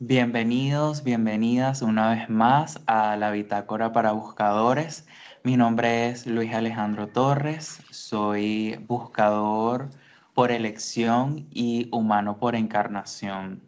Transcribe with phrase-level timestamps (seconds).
[0.00, 5.06] Bienvenidos, bienvenidas una vez más a la Bitácora para Buscadores.
[5.44, 9.90] Mi nombre es Luis Alejandro Torres, soy buscador
[10.34, 13.62] por elección y humano por encarnación.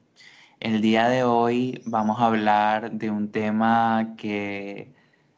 [0.59, 4.93] El día de hoy vamos a hablar de un tema que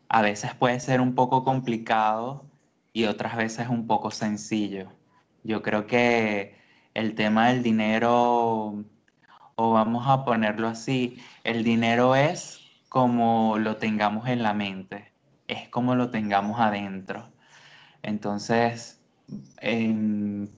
[0.09, 2.47] a veces puede ser un poco complicado
[2.95, 4.89] y otras veces un poco sencillo.
[5.45, 6.57] Yo creo que
[6.95, 8.85] el tema del dinero
[9.59, 15.13] o vamos a ponerlo así, el dinero es como lo tengamos en la mente,
[15.49, 17.33] es como lo tengamos adentro.
[18.03, 19.01] Entonces,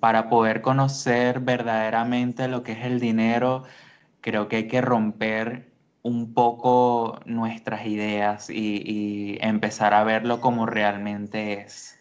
[0.01, 3.65] para poder conocer verdaderamente lo que es el dinero,
[4.21, 10.67] creo que hay que romper un poco nuestras ideas y, y empezar a verlo como
[10.67, 11.99] realmente es.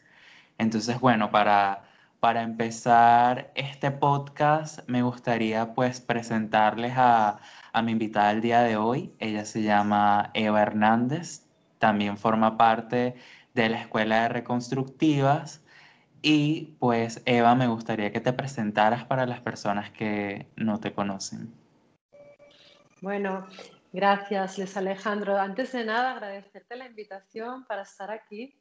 [0.58, 1.89] Entonces, bueno, para
[2.20, 7.40] para empezar este podcast, me gustaría pues presentarles a,
[7.84, 9.14] mi invitada del día de hoy.
[9.20, 11.46] Ella se llama Eva Hernández,
[11.78, 13.16] también forma parte
[13.54, 15.64] de la Escuela de Reconstructivas.
[16.22, 21.54] Y pues Eva, me gustaría que te presentaras para las personas que no te conocen.
[23.02, 23.48] Bueno,
[23.94, 25.40] gracias, Les Alejandro.
[25.40, 28.60] Antes de nada, agradecerte la invitación para estar aquí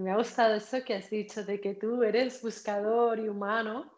[0.00, 3.94] me ha gustado eso que has dicho de que tú eres buscador y humano.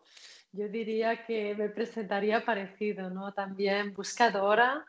[0.53, 3.33] Yo diría que me presentaría parecido, ¿no?
[3.33, 4.87] También buscadora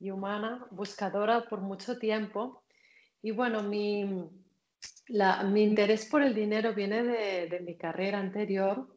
[0.00, 2.64] y humana, buscadora por mucho tiempo.
[3.22, 4.00] Y bueno, mi,
[5.08, 8.88] interés por el dinero viene de, mi carrera anterior.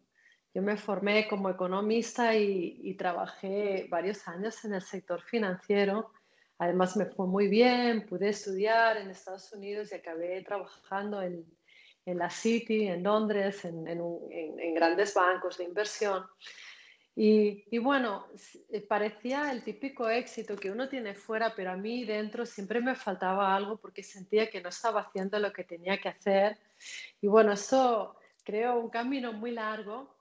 [0.52, 6.12] Yo me formé como economista y trabajé varios años en el sector financiero
[6.58, 11.46] Además me fue muy bien, pude estudiar en Estados Unidos y acabé trabajando en,
[12.06, 16.24] en la City, en Londres, en, en, grandes bancos de inversión.
[17.14, 18.28] Y, y, bueno,
[18.72, 22.96] eh, parecía el típico éxito que uno tiene fuera, pero a mí dentro siempre me
[22.96, 26.58] faltaba algo porque sentía que no estaba haciendo lo que tenía que hacer.
[27.22, 30.16] Y bueno, eso creó un camino muy largo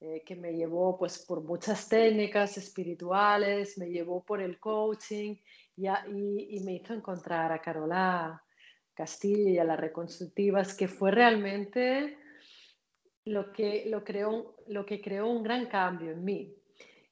[0.00, 5.36] eh, que me llevó pues por muchas técnicas espirituales, me llevó por el coaching
[5.76, 8.42] y, me hizo encontrar a Carola
[8.94, 12.18] Castillo y a las reconstructivas, que fue realmente
[13.26, 16.54] lo que, lo, creó, lo que creó un gran cambio en mí.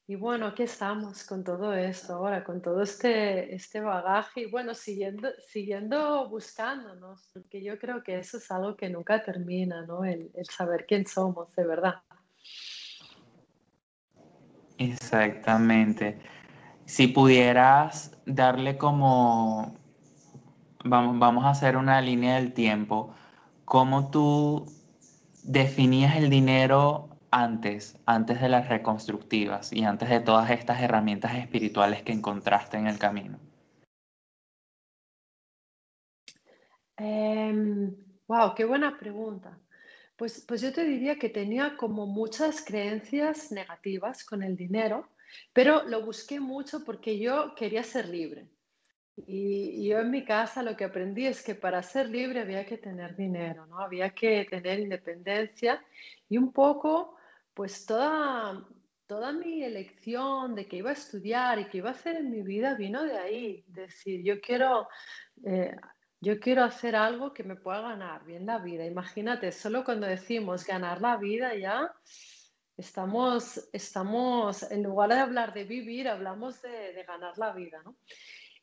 [0.07, 4.75] Y bueno, aquí estamos con todo esto ahora, con todo este, este bagaje y bueno,
[4.75, 10.05] siguiendo, siguiendo buscándonos, porque yo creo que eso es algo que nunca termina, ¿no?
[10.05, 11.95] El, el saber quién somos, de verdad.
[14.77, 16.19] Exactamente.
[16.85, 19.75] Si pudieras darle como,
[20.83, 23.13] vamos, vamos a hacer una línea del tiempo,
[23.65, 24.65] ¿cómo tú
[25.43, 32.01] definías el dinero antes, antes de las reconstructivas y antes de todas estas herramientas espirituales
[32.03, 33.37] que encontraste en el camino?
[36.97, 39.59] wow, em, qué buena pregunta.
[40.15, 45.09] Pues, pues yo te diría que tenía como muchas creencias negativas con el dinero
[45.53, 48.49] pero lo busqué mucho porque yo quería ser libre.
[49.17, 52.77] Y, yo en mi casa lo que aprendí es que para ser libre había que
[52.77, 53.79] tener dinero, ¿no?
[53.79, 55.83] Había que tener independencia
[56.27, 57.15] y un poco,
[57.53, 58.67] pues toda,
[59.07, 62.41] toda mi elección de que iba a estudiar y que iba a hacer en mi
[62.41, 63.63] vida vino de ahí.
[63.67, 64.89] Decir, yo quiero,
[65.45, 65.75] eh,
[66.19, 68.85] yo quiero hacer algo que me pueda ganar bien la vida.
[68.85, 71.93] Imagínate, solo cuando decimos ganar la vida ya
[72.77, 77.95] Estamos, estamos, en lugar de hablar de vivir, hablamos de, ganar la vida, ¿no?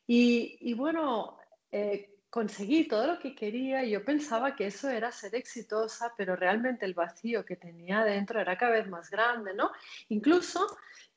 [0.05, 1.37] Y, bueno,
[1.71, 6.35] eh, conseguí todo lo que quería y yo pensaba que eso era ser exitosa, pero
[6.35, 9.71] realmente el vacío que tenía dentro era cada vez más grande, ¿no?
[10.09, 10.67] Incluso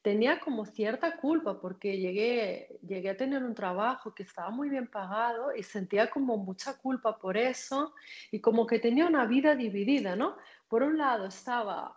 [0.01, 4.89] tenía como cierta culpa porque llegué, llegué a tener un trabajo que estaba muy bien
[4.89, 7.93] pagado y sentía como mucha culpa por eso
[8.31, 10.37] y como que tenía una vida dividida, ¿no?
[10.69, 11.97] Por un lado estaba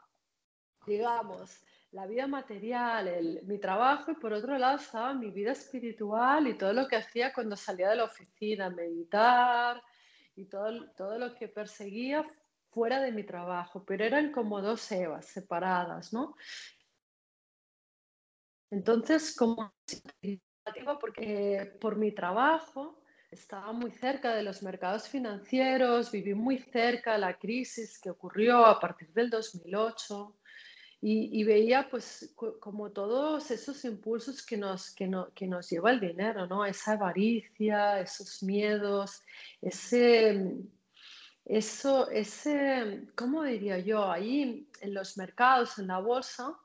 [0.90, 6.58] digamos, la vida material, mi trabajo y por otro lado estaba mi vida espiritual y
[6.58, 9.81] todo lo que hacía cuando salía de la oficina, meditar
[10.36, 12.25] y todo, todo lo que perseguía
[12.72, 16.36] fuera de mi trabajo, pero eran como dos Evas separadas, ¿no?
[18.72, 19.74] Entonces, como
[21.02, 27.38] porque por mi trabajo estaba muy cerca de los mercados financieros, viví muy cerca la
[27.38, 30.38] crisis que ocurrió a partir del 2008
[31.01, 36.00] y, veía pues como todos esos impulsos que nos, que, no, que nos lleva el
[36.01, 36.66] dinero, ¿no?
[36.66, 39.24] Esa avaricia, esos miedos,
[39.62, 40.57] ese,
[41.46, 44.12] eso, ese, ¿cómo diría yo?
[44.12, 46.57] Ahí en los mercados, en la bolsa,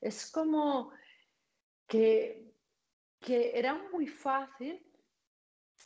[0.00, 0.92] es como
[1.86, 2.50] que
[3.20, 4.82] que era muy fácil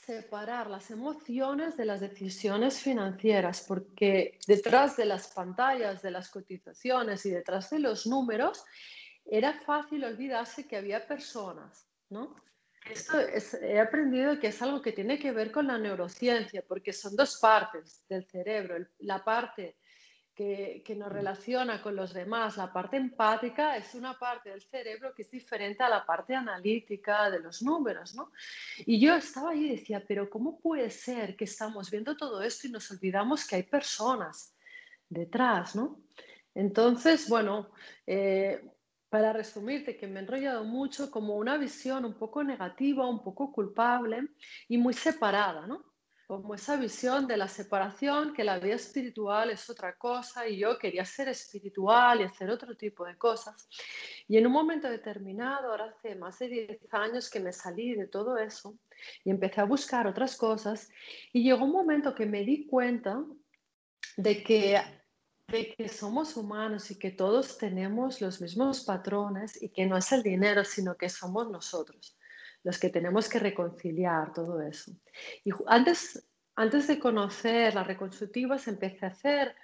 [0.06, 7.24] separar las emociones de las decisiones financieras, porque detrás de las pantallas, de las cotizaciones
[7.26, 8.64] y detrás de los números,
[9.24, 12.36] era fácil olvidarse que había personas, ¿no?
[12.90, 17.16] Esto he aprendido que es algo que tiene que ver con la neurociencia, porque son
[17.16, 19.78] dos partes del cerebro, la parte
[20.34, 25.22] que, nos relaciona con los demás, la parte empática es una parte del cerebro que
[25.22, 28.32] es diferente a la parte analítica de los números, ¿no?
[28.84, 32.66] Y yo estaba ahí y decía, pero ¿cómo puede ser que estamos viendo todo esto
[32.66, 34.54] y nos olvidamos que hay personas
[35.08, 36.00] detrás, ¿no?
[36.54, 37.70] Entonces, bueno,
[38.06, 38.64] eh,
[39.08, 43.52] para resumirte, que me he enrollado mucho, como una visión un poco negativa, un poco
[43.52, 44.28] culpable
[44.66, 45.93] y muy separada, ¿no?
[46.26, 50.78] Como esa visión de la separación, que la vida espiritual es otra cosa y yo
[50.78, 53.68] quería ser espiritual y hacer otro tipo de cosas.
[54.26, 58.06] Y en un momento determinado, ahora hace más de 10 años que me salí de
[58.06, 58.78] todo eso
[59.24, 60.90] y empecé a buscar otras cosas
[61.32, 63.22] y llegó un momento que me di cuenta
[64.16, 64.80] de que,
[65.48, 70.10] de que somos humanos y que todos tenemos los mismos patrones y que no es
[70.12, 72.13] el dinero, sino que somos nosotros
[72.64, 74.92] los que tenemos que reconciliar todo eso.
[75.44, 76.26] Y antes,
[76.56, 79.54] antes de conocer las reconstructivas, empecé a hacer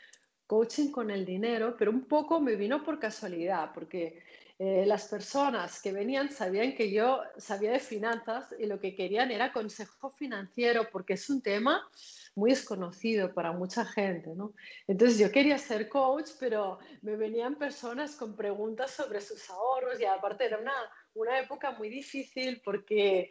[0.46, 4.22] coaching con el dinero, pero un poco me vino por casualidad, porque
[4.58, 9.30] eh, las personas que venían sabían que yo sabía de finanzas y lo que querían
[9.30, 11.88] era consejo financiero, porque es un tema
[12.34, 14.52] muy desconocido para mucha gente, ¿no?
[14.86, 20.04] Entonces yo quería ser coach, pero me venían personas con preguntas sobre sus ahorros y
[20.04, 20.74] aparte era una,
[21.14, 23.30] una época muy difícil porque,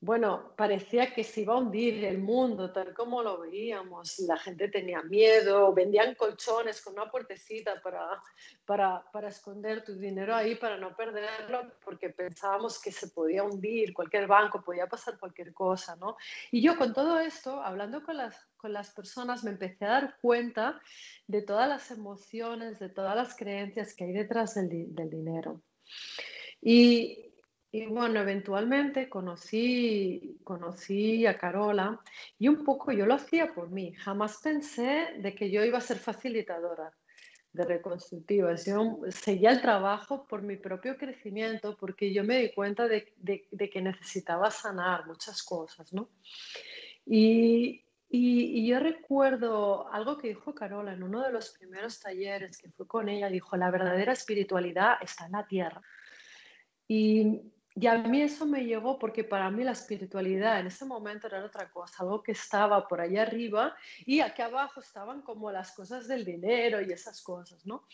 [0.00, 4.18] bueno, parecía que se iba a hundir el mundo tal como lo veíamos.
[4.20, 8.22] La gente tenía miedo, vendían colchones con una puertecita para,
[8.66, 13.94] para, para esconder tu dinero ahí, para no perderlo, porque pensábamos que se podía hundir,
[13.94, 16.16] cualquier banco, podía pasar cualquier cosa, ¿no?
[16.50, 20.18] Y yo con todo esto, hablando con las, con las personas, me empecé a dar
[20.20, 20.80] cuenta
[21.26, 25.62] de todas las emociones, de todas las creencias que hay detrás del, del dinero.
[26.68, 27.32] Y,
[27.90, 32.00] bueno, eventualmente conocí, conocí a Carola
[32.40, 33.92] y un poco yo lo hacía por mí.
[33.92, 36.90] Jamás pensé de que yo iba a ser facilitadora
[37.52, 38.66] de reconstructivas.
[38.66, 43.14] Yo seguía el trabajo por mi propio crecimiento porque yo me di cuenta de,
[43.72, 46.08] que necesitaba sanar muchas cosas, ¿no?
[47.04, 52.72] Y, y, yo recuerdo algo que dijo Carola en uno de los primeros talleres que
[52.72, 55.80] fue con ella, dijo, la verdadera espiritualidad está en la tierra.
[56.88, 57.42] Y,
[57.74, 61.44] y, a mí eso me llegó porque para mí la espiritualidad en ese momento era
[61.44, 66.06] otra cosa, algo que estaba por allá arriba y aquí abajo estaban como las cosas
[66.08, 67.84] del dinero y esas cosas, ¿no?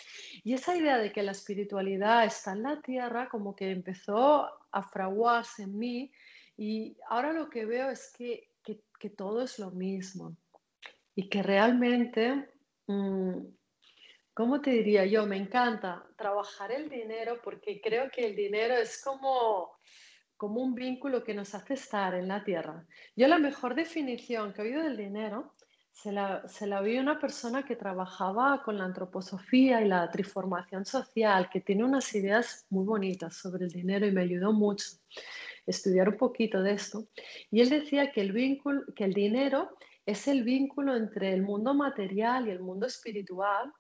[0.45, 4.83] Y esa idea de que la espiritualidad está en la tierra como que empezó a
[4.83, 6.13] fraguarse en mí
[6.57, 10.37] y ahora lo que veo es que, que, que todo es lo mismo
[11.15, 12.49] y que realmente...
[12.87, 13.41] Mmm,
[14.35, 15.27] ¿cómo te diría yo?
[15.27, 19.73] Me encanta trabajar el dinero porque creo que el dinero es como,
[20.37, 22.87] como un vínculo que nos hace estar en la tierra.
[23.17, 25.55] Yo la mejor definición que he oído del dinero
[25.91, 30.87] se la, se la vi una persona que trabajaba con la antroposofía y la triformación
[30.87, 34.87] social, que tiene unas ideas muy bonitas sobre el dinero y me ayudó mucho
[35.67, 37.07] estudiar un poquito de esto.
[37.51, 41.75] Y él decía que el, vínculo, que el dinero es el vínculo entre el mundo
[41.75, 43.73] material y el mundo espiritual,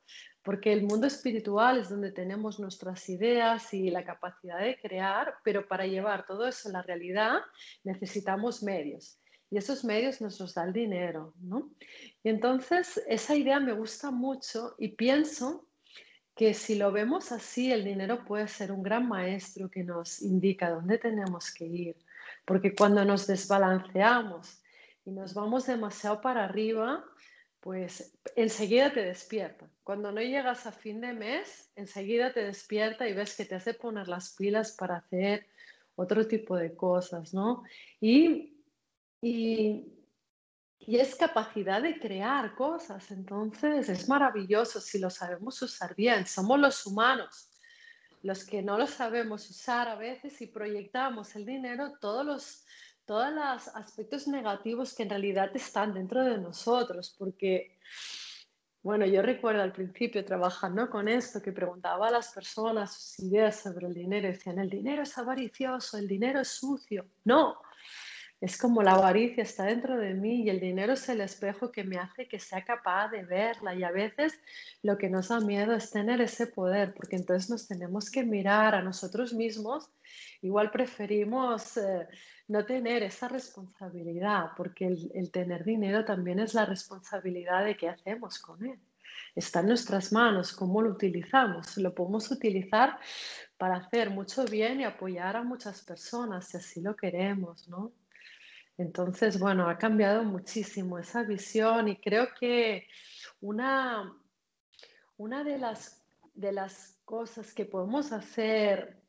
[0.42, 5.66] porque el mundo espiritual es donde tenemos nuestras ideas y la capacidad de crear, pero
[5.66, 7.40] para llevar todo eso a la realidad
[7.84, 9.18] necesitamos medios.
[9.50, 11.70] Y esos medios nos los da el dinero, ¿no?
[12.22, 15.68] Y entonces esa idea me gusta mucho y pienso
[16.34, 20.70] que si lo vemos así, el dinero puede ser un gran maestro que nos indica
[20.70, 21.96] dónde tenemos que ir.
[22.46, 24.61] Porque cuando nos desbalanceamos
[25.04, 27.04] y nos vamos demasiado para arriba,
[27.60, 29.68] pues enseguida te despierta.
[29.84, 33.74] Cuando no llegas a fin de mes, enseguida te despierta y ves que te hace
[33.74, 35.46] poner las pilas para hacer
[35.94, 37.62] otro tipo de cosas, ¿no?
[38.00, 38.56] Y,
[39.20, 39.92] y,
[40.78, 46.26] y es capacidad de crear cosas, entonces es maravilloso si lo sabemos usar bien.
[46.26, 47.48] Somos los humanos
[48.22, 52.64] los que no lo sabemos usar a veces y proyectamos el dinero, todos los
[53.06, 57.78] todos los aspectos negativos que en realidad están dentro de nosotros, porque,
[58.82, 63.60] bueno, yo recuerdo al principio trabajando con esto, que preguntaba a las personas sus ideas
[63.60, 67.06] sobre el dinero, decían, el dinero es avaricioso, el dinero es sucio.
[67.24, 67.58] No,
[68.42, 71.84] es como la avaricia está dentro de mí y el dinero es el espejo que
[71.84, 73.72] me hace que sea capaz de verla.
[73.72, 74.36] Y a veces
[74.82, 78.74] lo que nos da miedo es tener ese poder, porque entonces nos tenemos que mirar
[78.74, 79.88] a nosotros mismos.
[80.40, 82.08] Igual preferimos eh,
[82.48, 88.38] no tener esa responsabilidad, porque el, tener dinero también es la responsabilidad de qué hacemos
[88.38, 88.78] con él.
[89.34, 91.76] Está en nuestras manos, cómo lo utilizamos.
[91.78, 92.98] Lo podemos utilizar
[93.56, 97.92] para hacer mucho bien y apoyar a muchas personas, si así lo queremos, ¿no?
[98.78, 102.86] Entonces, bueno, ha cambiado muchísimo esa visión y creo que
[103.40, 104.12] una,
[105.16, 109.02] una de, las, de las cosas que podemos hacer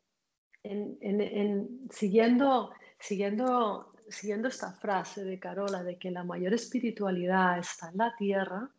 [0.62, 7.98] en, siguiendo, siguiendo, siguiendo esta frase de Carola de que la mayor espiritualidad está en
[7.98, 8.70] la tierra,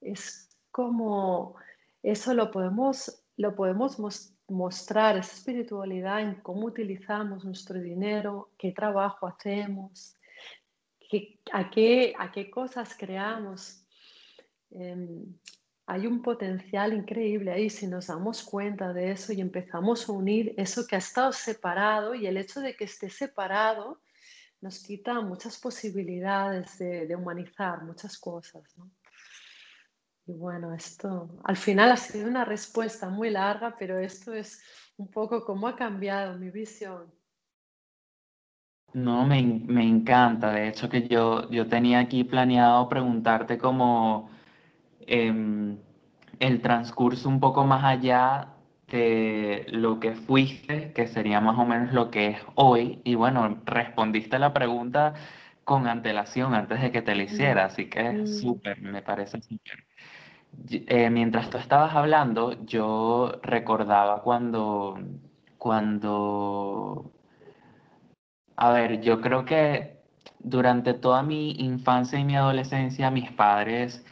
[0.00, 1.56] es como
[2.02, 3.98] eso lo podemos, lo podemos
[4.48, 10.16] mostrar esa espiritualidad en cómo utilizamos nuestro dinero, qué trabajo hacemos,
[11.52, 13.82] a, qué, a qué cosas creamos.
[14.70, 15.34] Em,
[15.86, 20.52] hay un potencial increíble ahí si nos damos cuenta de eso y empezamos a unir
[20.56, 24.00] eso que ha estado separado y el hecho de que esté separado
[24.60, 28.64] nos quita muchas posibilidades de, humanizar muchas cosas.
[30.26, 34.60] Y bueno, esto al final ha sido una respuesta muy larga, pero esto es
[34.96, 37.12] un poco cómo ha cambiado mi visión.
[38.92, 40.50] No, me, encanta.
[40.50, 44.30] De hecho, que yo, yo tenía aquí planeado preguntarte como
[45.06, 45.78] em,
[46.40, 48.48] el transcurso un poco más allá
[48.88, 53.00] de lo que fuiste, que sería más o menos lo que es hoy.
[53.04, 55.14] Y bueno, respondiste la pregunta
[55.64, 58.26] con antelación antes de que te la hiciera, así que es mm.
[58.26, 59.84] súper, me parece súper.
[60.70, 64.98] Eh, mientras tú estabas hablando, yo recordaba cuando,
[65.58, 67.10] cuando,
[68.56, 69.96] a ver, yo creo que
[70.38, 74.04] durante toda mi infancia y mi adolescencia, mis padres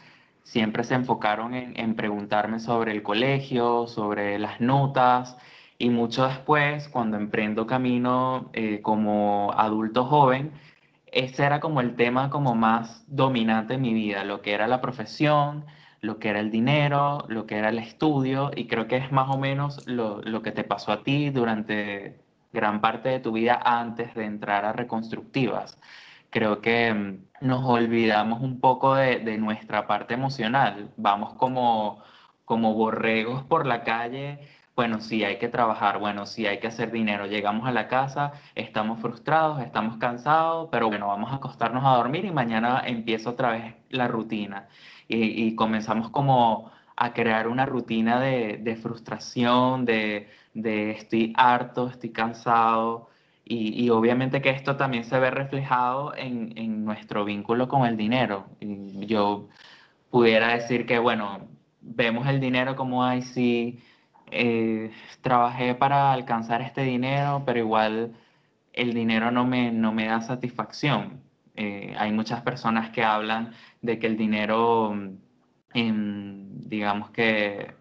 [0.44, 5.36] siempre se enfocaron en, preguntarme sobre el colegio, sobre las notas,
[5.78, 10.52] y mucho después, cuando emprendo camino eh, como adulto joven,
[11.12, 14.80] ese era como el tema como más dominante en mi vida, lo que era la
[14.80, 15.64] profesión,
[16.00, 19.28] lo que era el dinero, lo que era el estudio, y creo que es más
[19.30, 22.20] o menos lo, que te pasó a ti durante
[22.52, 25.78] gran parte de tu vida antes de entrar a reconstructivas.
[26.34, 32.02] Creo que mm, nos olvidamos un poco de, nuestra parte emocional, vamos como,
[32.44, 34.40] como borregos por la calle
[34.76, 37.26] bueno, sí hay que trabajar, bueno, sí hay que hacer dinero.
[37.26, 42.24] Llegamos a la casa, estamos frustrados, estamos cansados, pero bueno, vamos a acostarnos a dormir
[42.24, 44.68] y mañana empieza otra vez la rutina
[45.08, 53.10] y, comenzamos como a crear una rutina de, frustración, de, estoy harto, estoy cansado.
[53.46, 58.46] Y, obviamente que esto también se ve reflejado en, nuestro vínculo con el dinero.
[58.60, 59.48] Yo
[60.10, 61.48] pudiera decir que, bueno,
[61.80, 63.80] vemos el dinero como, ay, sí,
[64.30, 68.14] eh, trabajé para alcanzar este dinero, pero igual
[68.72, 71.22] el dinero no me, no me da satisfacción.
[71.56, 74.92] Eh, hay muchas personas que hablan de que el dinero,
[75.74, 77.74] em, digamos que,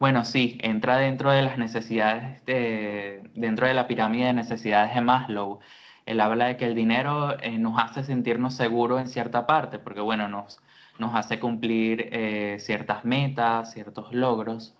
[0.00, 5.60] bueno, sí, entra dentro de las necesidades, dentro de la pirámide de necesidades de Maslow.
[6.06, 10.00] Él habla de que el dinero eh, nos hace sentirnos seguros en cierta parte, porque,
[10.00, 10.58] bueno, nos,
[10.98, 14.74] nos hace cumplir eh, ciertas metas, ciertos logros,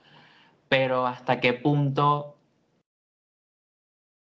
[0.68, 2.38] pero hasta qué punto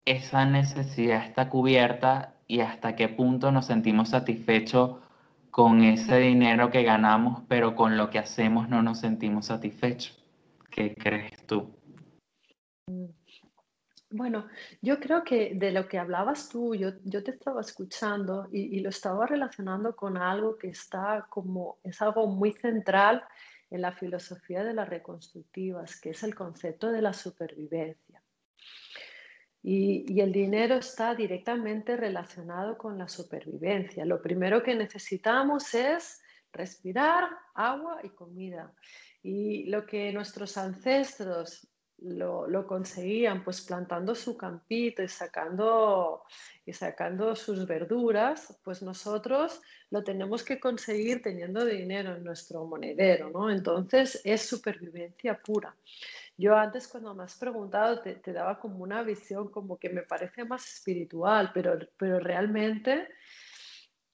[0.06, 4.98] esa necesidad está cubierta y hasta qué punto nos sentimos satisfechos
[5.52, 10.23] con ese dinero que ganamos, pero con lo que hacemos no nos sentimos satisfechos.
[10.74, 11.76] ¿Qué crees tú?
[12.88, 13.06] Mm.
[14.10, 14.48] Bueno,
[14.82, 18.80] yo creo que de lo que hablabas tú, yo, yo te estaba escuchando y, y,
[18.82, 23.24] lo estaba relacionando con algo que está como, es algo muy central
[23.72, 28.22] en la filosofía de las reconstructivas, que es el concepto de la supervivencia.
[29.64, 34.06] Y, el dinero está directamente relacionado con la supervivencia.
[34.06, 38.74] Lo primero que necesitamos es respirar, agua y comida.
[39.24, 41.68] Y lo que nuestros ancestros
[42.04, 46.24] lo, conseguían, pues plantando su campito y sacando,
[46.66, 53.30] y sacando sus verduras, pues nosotros lo tenemos que conseguir teniendo dinero en nuestro monedero,
[53.30, 53.50] ¿no?
[53.50, 55.76] Entonces es supervivencia pura.
[56.36, 60.44] Yo antes cuando me has preguntado te, daba como una visión como que me parece
[60.44, 63.08] más espiritual, pero, pero realmente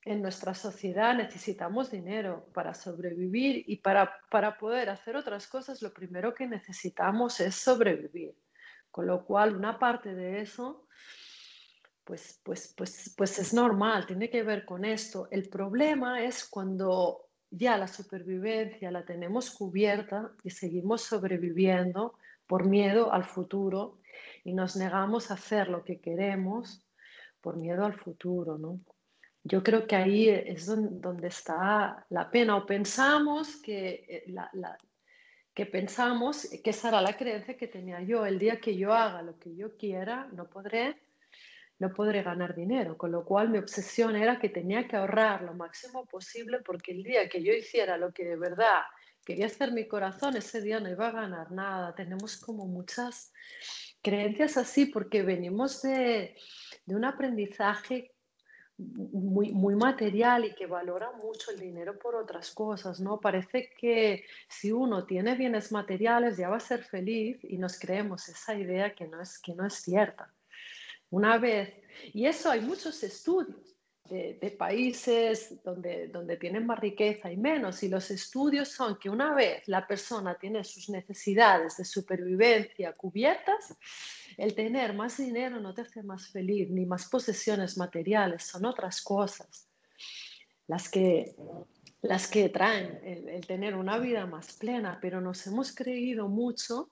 [0.03, 5.93] en nuestra sociedad necesitamos dinero para sobrevivir y para, para poder hacer otras cosas lo
[5.93, 8.35] primero que necesitamos es sobrevivir.
[8.91, 10.87] Con lo cual una parte de eso
[12.09, 15.27] pues, pues, pues, pues es normal, tiene que ver con esto.
[15.29, 22.15] El problema es cuando ya la supervivencia la tenemos cubierta y seguimos sobreviviendo
[22.47, 23.99] por miedo al futuro
[24.43, 26.83] y nos negamos a hacer lo que queremos
[27.41, 28.79] por miedo al futuro, ¿no?
[29.49, 32.55] Yo creo que ahí es donde está la pena.
[32.55, 34.77] O pensamos que, eh, la,
[35.53, 38.25] que pensamos que esa era la creencia que tenía yo.
[38.25, 40.97] El día que yo haga lo que yo quiera, no podré
[41.79, 45.53] no podré ganar dinero, con lo cual mi obsesión era que tenía que ahorrar lo
[45.53, 48.81] máximo posible porque el día que yo hiciera lo que de verdad
[49.25, 51.95] quería hacer mi corazón, ese día no iba a ganar nada.
[51.95, 53.31] Tenemos como muchas
[54.01, 56.35] creencias así porque venimos de,
[56.87, 58.11] un aprendizaje
[58.79, 63.19] muy, muy material y que valora mucho el dinero por otras cosas, ¿no?
[63.19, 68.29] Parece que si uno tiene bienes materiales ya va a ser feliz y nos creemos
[68.29, 70.33] esa idea que no es, que no es cierta.
[71.09, 71.73] Una vez,
[72.13, 73.78] y eso hay muchos estudios
[74.09, 79.33] de, países donde, donde tienen más riqueza y menos, y los estudios son que una
[79.33, 83.75] vez la persona tiene sus necesidades de supervivencia cubiertas,
[84.37, 89.01] el tener más dinero no te hace más feliz, ni más posesiones materiales, son otras
[89.01, 89.67] cosas
[90.67, 91.35] las que,
[92.01, 96.91] las que traen el tener una vida más plena, pero nos hemos creído mucho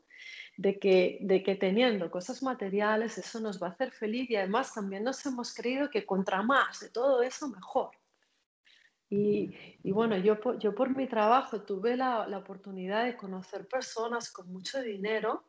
[0.57, 4.73] de que, de que teniendo cosas materiales eso nos va a hacer feliz y además
[4.73, 7.91] también nos hemos creído que contra más de todo eso mejor.
[9.09, 14.31] Y, y bueno, yo, yo por mi trabajo tuve la, la oportunidad de conocer personas
[14.31, 15.45] con mucho dinero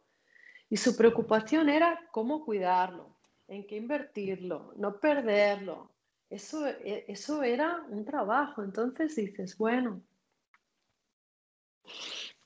[0.71, 3.17] y su preocupación era cómo cuidarlo,
[3.49, 5.91] en qué invertirlo, no perderlo.
[6.29, 8.63] Eso, e, eso era un trabajo.
[8.63, 10.03] Entonces dices, bueno,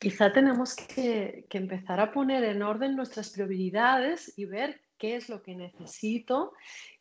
[0.03, 5.43] quizá tenemos que, empezar a poner en orden nuestras prioridades y ver qué es lo
[5.43, 6.55] que necesito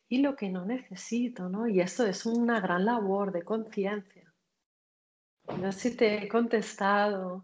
[0.08, 1.66] y lo que no necesito, ¿no?
[1.66, 4.32] Y eso es una gran labor de conciencia.
[5.58, 7.42] No sé si te he contestado.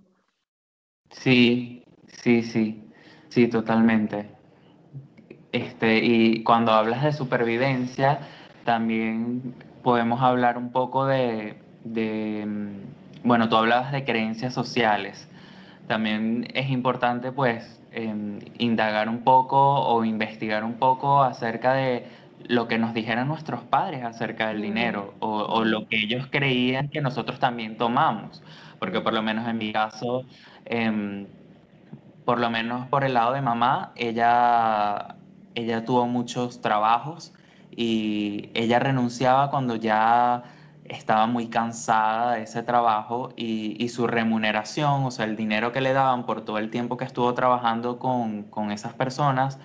[1.10, 2.80] Sí, sí, sí,
[3.28, 4.30] sí, totalmente.
[5.50, 8.20] Este, y cuando hablas de supervivencia,
[8.64, 15.28] también podemos hablar un poco de, de mm, bueno, tú hablabas de creencias sociales
[15.88, 22.06] también es importante pues em, indagar un poco o investigar un poco acerca de
[22.46, 27.00] lo que nos dijeran nuestros padres acerca del dinero o, lo que ellos creían que
[27.00, 28.42] nosotros también tomamos.
[28.78, 30.24] Porque por lo menos en mi caso,
[30.64, 31.26] em,
[32.24, 35.16] por lo menos por el lado de mamá, ella,
[35.54, 37.32] ella tuvo muchos trabajos
[37.74, 40.44] y ella renunciaba cuando ya
[40.88, 45.92] estaba muy cansada de ese trabajo y, su remuneración, o sea, el dinero que le
[45.92, 49.58] daban por todo el tiempo que estuvo trabajando con, esas personas,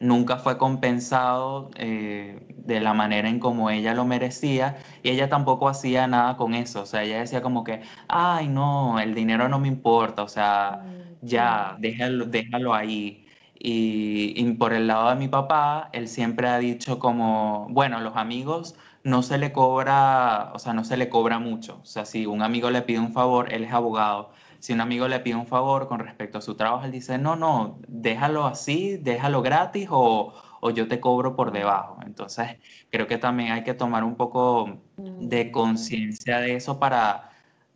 [0.00, 5.68] nunca fue compensado eh, de la manera en como ella lo merecía y ella tampoco
[5.68, 9.58] hacía nada con eso, o sea, ella decía como que, ay, no, el dinero no
[9.58, 13.26] me importa, o sea, mm, ya, déjalo, déjalo ahí.
[13.62, 18.16] Y, y por el lado de mi papá, él siempre ha dicho como, bueno, los
[18.16, 21.80] amigos no se le cobra, o sea, no se le cobra mucho.
[21.82, 24.32] O sea, si un amigo le pide un favor, él es abogado.
[24.58, 27.34] Si un amigo le pide un favor con respecto a su trabajo, él dice, no,
[27.36, 30.34] no, déjalo así, déjalo gratis o,
[30.74, 31.98] yo te cobro por debajo.
[32.04, 32.58] Entonces,
[32.90, 35.50] creo que también hay que tomar un poco de mm.
[35.50, 37.30] conciencia de eso para,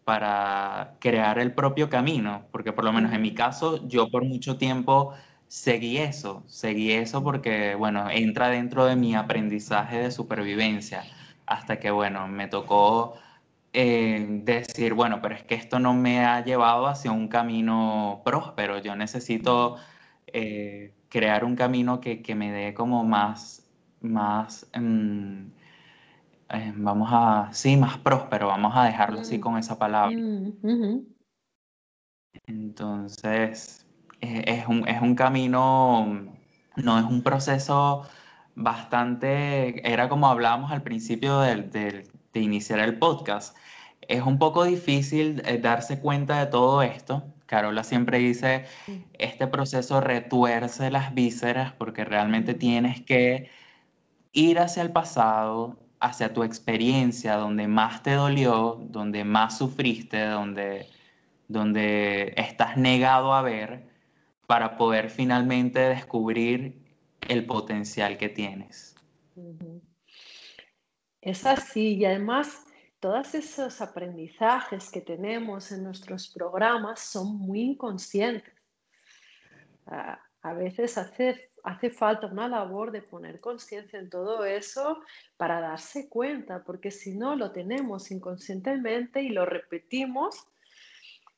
[0.05, 4.59] para crear el propio camino, porque por lo menos en mi caso, yo por mucho
[4.59, 5.15] tiempo
[5.49, 11.05] seguí eso, seguí eso porque, bueno, entra dentro de mi aprendizaje de supervivencia,
[11.47, 13.15] hasta que, bueno, me tocó
[13.73, 18.79] eh, decir, bueno, pero es que esto no me ha llevado hacia un camino próspero,
[18.79, 19.77] yo necesito
[20.29, 23.69] eh, crear un camino que, me dé como más,
[24.01, 25.47] más, mm,
[26.51, 29.41] eh, vamos a, sí, más próspero, vamos a dejarlo así mm.
[29.41, 30.17] con esa palabra.
[30.17, 31.07] Mm,
[32.47, 33.84] Entonces,
[34.47, 36.27] es, un, es un camino,
[36.77, 38.07] no es un proceso
[38.55, 43.57] bastante, era como hablábamos al principio de, iniciar el podcast,
[44.03, 47.25] es un poco difícil eh, darse cuenta de todo esto.
[47.47, 48.65] Carola siempre dice,
[49.15, 53.51] este proceso retuerce las vísceras porque realmente tienes que
[54.33, 60.89] ir hacia el pasado, hacia tu experiencia, donde más te dolió, donde más sufriste, donde,
[61.49, 63.94] donde estás negado a ver
[64.47, 66.83] para poder finalmente descubrir
[67.29, 68.95] el potencial que tienes.
[71.21, 72.65] Es así y además
[73.01, 78.55] todos esos aprendizajes que tenemos en nuestros programas son muy inconscientes.
[79.87, 85.01] A veces hace, hace falta una labor de poner conciencia en todo eso
[85.37, 90.47] para darse cuenta, porque si no lo tenemos inconscientemente y lo repetimos,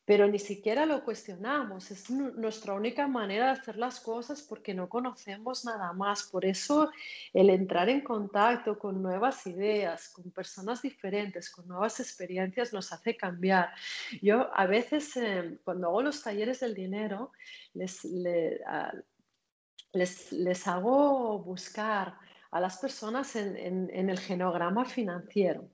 [0.06, 1.90] pero ni siquiera lo cuestionamos.
[1.90, 6.22] Es nuestra única manera de hacer las cosas porque no conocemos nada más.
[6.22, 6.90] Por eso
[7.34, 13.16] el entrar en contacto con nuevas ideas, con personas diferentes, con nuevas experiencias nos hace
[13.16, 13.70] cambiar.
[14.22, 17.32] Yo a veces eh, cuando hago los talleres del dinero,
[17.74, 18.04] les,
[19.92, 22.14] les, hago buscar
[22.52, 25.68] a las personas en el genograma financiero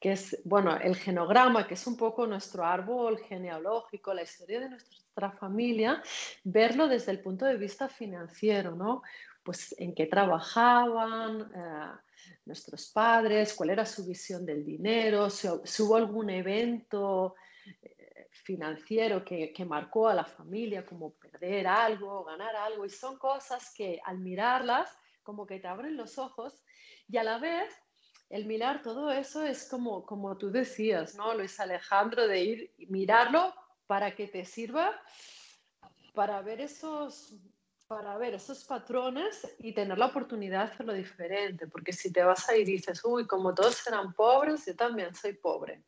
[0.00, 4.70] que es, bueno, el genograma, que es un poco nuestro árbol genealógico, la historia de
[4.70, 6.02] nuestra familia,
[6.42, 9.02] verlo desde el punto de vista financiero, ¿no?
[9.42, 15.96] Pues en qué trabajaban eh, nuestros padres, cuál era su visión del dinero, si, hubo
[15.96, 17.34] algún evento
[17.82, 23.18] eh, financiero que, que, marcó a la familia, como perder algo, ganar algo, y son
[23.18, 26.62] cosas que al mirarlas, como que te abren los ojos
[27.06, 27.70] y a la vez
[28.30, 32.26] el mirar todo eso es como, como tú decías, ¿no, Luis Alejandro?
[32.26, 33.52] De ir y mirarlo
[33.86, 34.98] para que te sirva
[36.14, 37.34] para ver esos
[37.88, 42.48] para ver esos patrones y tener la oportunidad de hacerlo diferente, porque si te vas
[42.48, 45.82] ahí y dices, uy, como todos eran pobres, yo también soy pobre,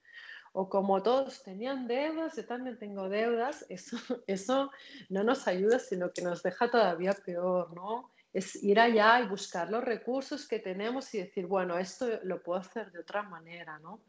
[0.52, 4.72] o como todos tenían deudas, yo también tengo deudas, eso, eso
[5.10, 8.11] no nos ayuda, sino que nos deja todavía peor, ¿no?
[8.32, 12.60] Es ir allá y buscar los recursos que tenemos y decir, bueno, esto lo puedo
[12.60, 14.00] hacer de otra manera, ¿no?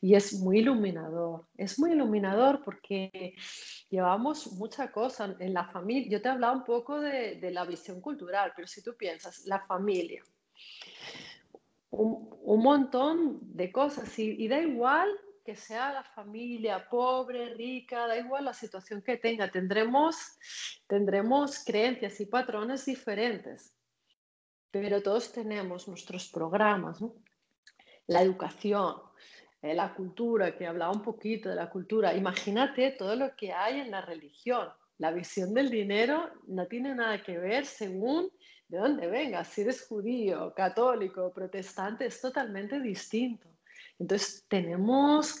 [0.00, 3.34] Y es muy iluminador, es muy iluminador porque
[3.88, 6.10] llevamos mucha cosa en la familia.
[6.10, 9.60] Yo te he hablado un poco de, la visión cultural, pero si tú piensas, la
[9.60, 10.22] familia,
[11.90, 15.08] un, montón de cosas y da igual
[15.44, 20.38] que sea la familia pobre, rica, da igual la situación que tenga, tendremos,
[20.86, 23.74] tendremos creencias y patrones diferentes,
[24.70, 26.98] pero todos tenemos nuestros programas,
[28.06, 28.96] la educación,
[29.62, 32.14] eh, la cultura, que hablaba un poquito de la cultura.
[32.14, 34.68] Imagínate todo lo que hay en la religión.
[34.98, 38.30] La visión del dinero no tiene nada que ver según
[38.68, 43.49] de dónde vengas, si eres judío, católico, protestante, es totalmente distinto.
[44.00, 45.40] Entonces tenemos,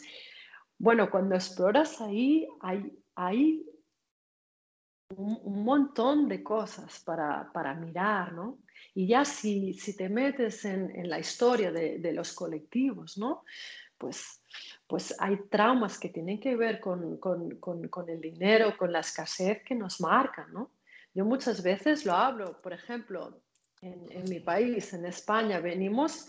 [0.78, 3.66] bueno, cuando exploras ahí, hay,
[5.16, 8.58] un, montón de cosas para, mirar, ¿no?
[8.94, 13.44] Y ya si, si te metes en, la historia de, los colectivos, ¿no?
[13.96, 14.42] Pues,
[14.86, 17.18] pues hay traumas que tienen que ver con,
[18.08, 20.72] el dinero, con la escasez que nos marcan, ¿no?
[21.14, 23.42] Yo muchas veces lo hablo, por ejemplo,
[23.80, 26.28] en, en mi país, en España, venimos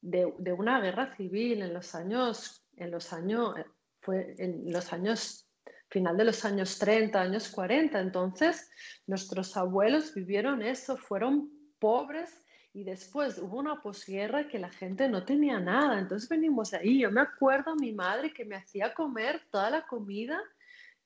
[0.00, 3.54] de, una guerra civil en los años, en los años,
[4.00, 5.48] fue en los años,
[5.88, 8.00] final de los años 30, años 40.
[8.00, 8.70] Entonces,
[9.06, 15.24] nuestros abuelos vivieron eso, fueron pobres y después hubo una posguerra que la gente no
[15.24, 15.98] tenía nada.
[15.98, 17.00] Entonces venimos ahí.
[17.00, 20.40] Yo me acuerdo a mi madre que me hacía comer toda la comida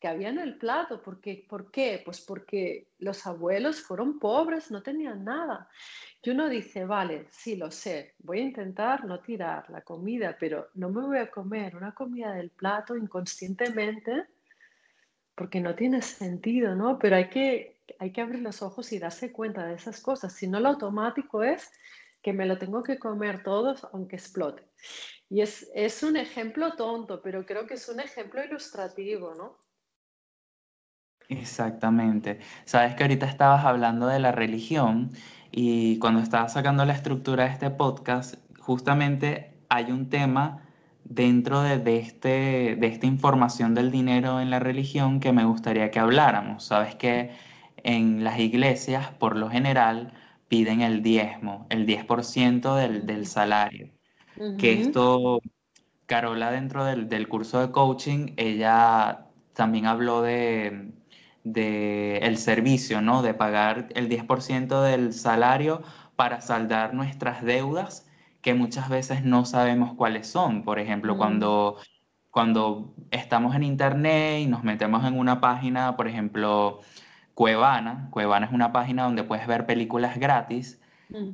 [0.01, 1.03] que había en el plato.
[1.03, 2.03] Porque, ¿Por qué?
[2.05, 5.69] Pues porque los abuelos fueron pobres, no tenían nada.
[6.23, 10.69] Y uno dice, vale, sí, lo sé, voy a intentar no tirar la comida, pero
[10.75, 14.27] no me voy a comer una comida del plato inconscientemente
[15.35, 16.99] porque no tiene sentido, ¿no?
[16.99, 20.35] Pero hay que, hay que abrir los ojos y darse cuenta de esas cosas.
[20.35, 21.73] Si no, lo automático es
[22.21, 24.63] que me lo tengo que comer todos aunque explote.
[25.31, 29.57] Y es, es un ejemplo tonto, pero creo que es un ejemplo ilustrativo, ¿no?
[31.31, 32.41] Exactamente.
[32.65, 35.13] Sabes que ahorita estabas hablando de la religión
[35.53, 40.65] y cuando estaba sacando la estructura de este podcast, justamente hay un tema
[41.05, 46.01] dentro de, este, de esta información del dinero en la religión que me gustaría que
[46.01, 46.65] habláramos.
[46.65, 47.31] Sabes que
[47.77, 50.13] en las iglesias, por lo general,
[50.49, 53.89] piden el diezmo, el 10% del, del salario.
[54.59, 55.41] Que esto,
[56.07, 60.93] Carola, dentro del, del curso de coaching, ella también habló de
[61.45, 63.23] de el servicio, ¿no?
[63.23, 65.83] De pagar el 10% del salario
[66.17, 68.07] para saldar nuestras deudas
[68.43, 70.65] que muchas veces no sabemos cuáles son.
[70.65, 71.19] Por ejemplo, mm.
[71.19, 71.77] cuando,
[72.31, 76.81] cuando estamos en internet y nos metemos en una página, por ejemplo,
[77.35, 80.81] Cuevana, Cuevana es una página donde puedes ver películas gratis,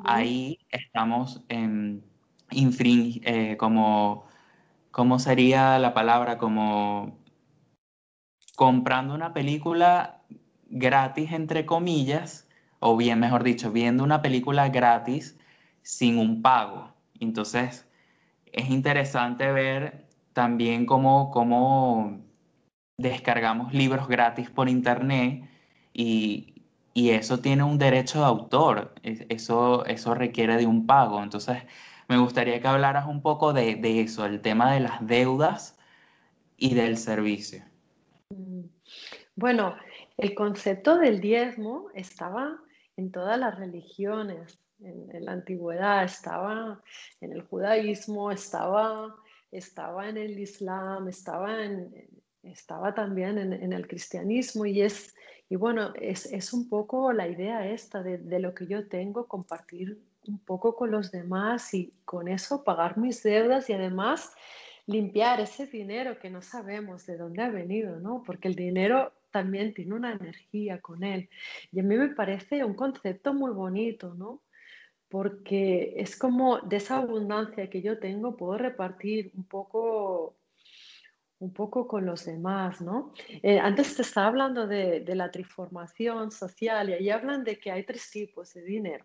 [0.04, 2.02] ahí estamos en
[2.50, 4.24] eh, como,
[4.90, 6.38] ¿cómo sería la palabra?
[6.38, 7.18] Como
[8.56, 10.22] comprando una película
[10.68, 12.48] gratis, entre comillas,
[12.80, 15.38] o bien, mejor dicho, viendo una película gratis
[15.82, 16.92] sin un pago.
[17.20, 17.86] Entonces,
[18.52, 22.20] es interesante ver también cómo, cómo
[22.98, 25.48] descargamos libros gratis por internet
[25.92, 26.54] y,
[26.94, 31.22] y eso tiene un derecho de autor, eso, eso requiere de un pago.
[31.22, 31.62] Entonces,
[32.08, 35.78] me gustaría que hablaras un poco de, de eso, el tema de las deudas
[36.56, 37.62] y del servicio.
[39.38, 39.76] Bueno,
[40.16, 42.58] el concepto del diezmo estaba
[42.96, 44.58] en todas las religiones.
[44.80, 46.80] En, la antigüedad estaba
[47.20, 49.14] en el judaísmo, estaba,
[49.52, 52.08] estaba en el islam, estaba, en,
[52.44, 55.14] estaba también en, el cristianismo y es,
[55.50, 60.00] y bueno, es, un poco la idea esta de, de, lo que yo tengo, compartir
[60.26, 64.32] un poco con los demás y con eso pagar mis deudas y además
[64.86, 68.22] limpiar ese dinero que no sabemos de dónde ha venido, ¿no?
[68.24, 71.28] Porque el dinero también tiene una energía con él.
[71.70, 74.40] Y a mí me parece un concepto muy bonito, ¿no?
[75.10, 80.36] Porque es como de esa abundancia que yo tengo, puedo repartir un poco
[81.38, 83.12] un poco con los demás, ¿no?
[83.42, 87.84] Eh, antes te estaba hablando de, la transformación social y ahí hablan de que hay
[87.84, 89.04] tres tipos de dinero.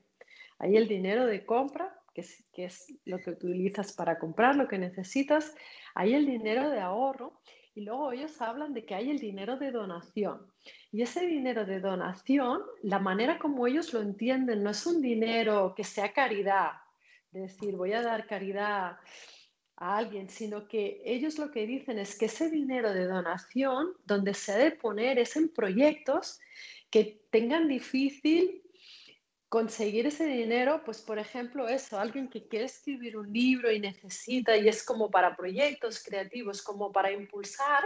[0.60, 4.70] Hay el dinero de compra, que es, que es lo que utilizas para comprar lo
[4.70, 5.54] que necesitas.
[5.94, 7.42] Hay el dinero de ahorro
[7.74, 10.46] y luego ellos hablan de que hay el dinero de donación.
[10.92, 15.74] Y ese dinero de donación, la manera como ellos lo entienden, no es un dinero
[15.76, 16.72] que sea caridad,
[17.32, 18.98] de decir, voy a dar caridad
[19.78, 24.34] a alguien, sino que ellos lo que dicen es que ese dinero de donación, donde
[24.34, 26.40] se ha de poner es en proyectos
[26.90, 28.62] que tengan difícil
[29.52, 34.56] conseguir ese dinero, pues por ejemplo eso, alguien que quiere escribir un libro y necesita,
[34.56, 37.84] y es como para proyectos creativos, como para impulsar,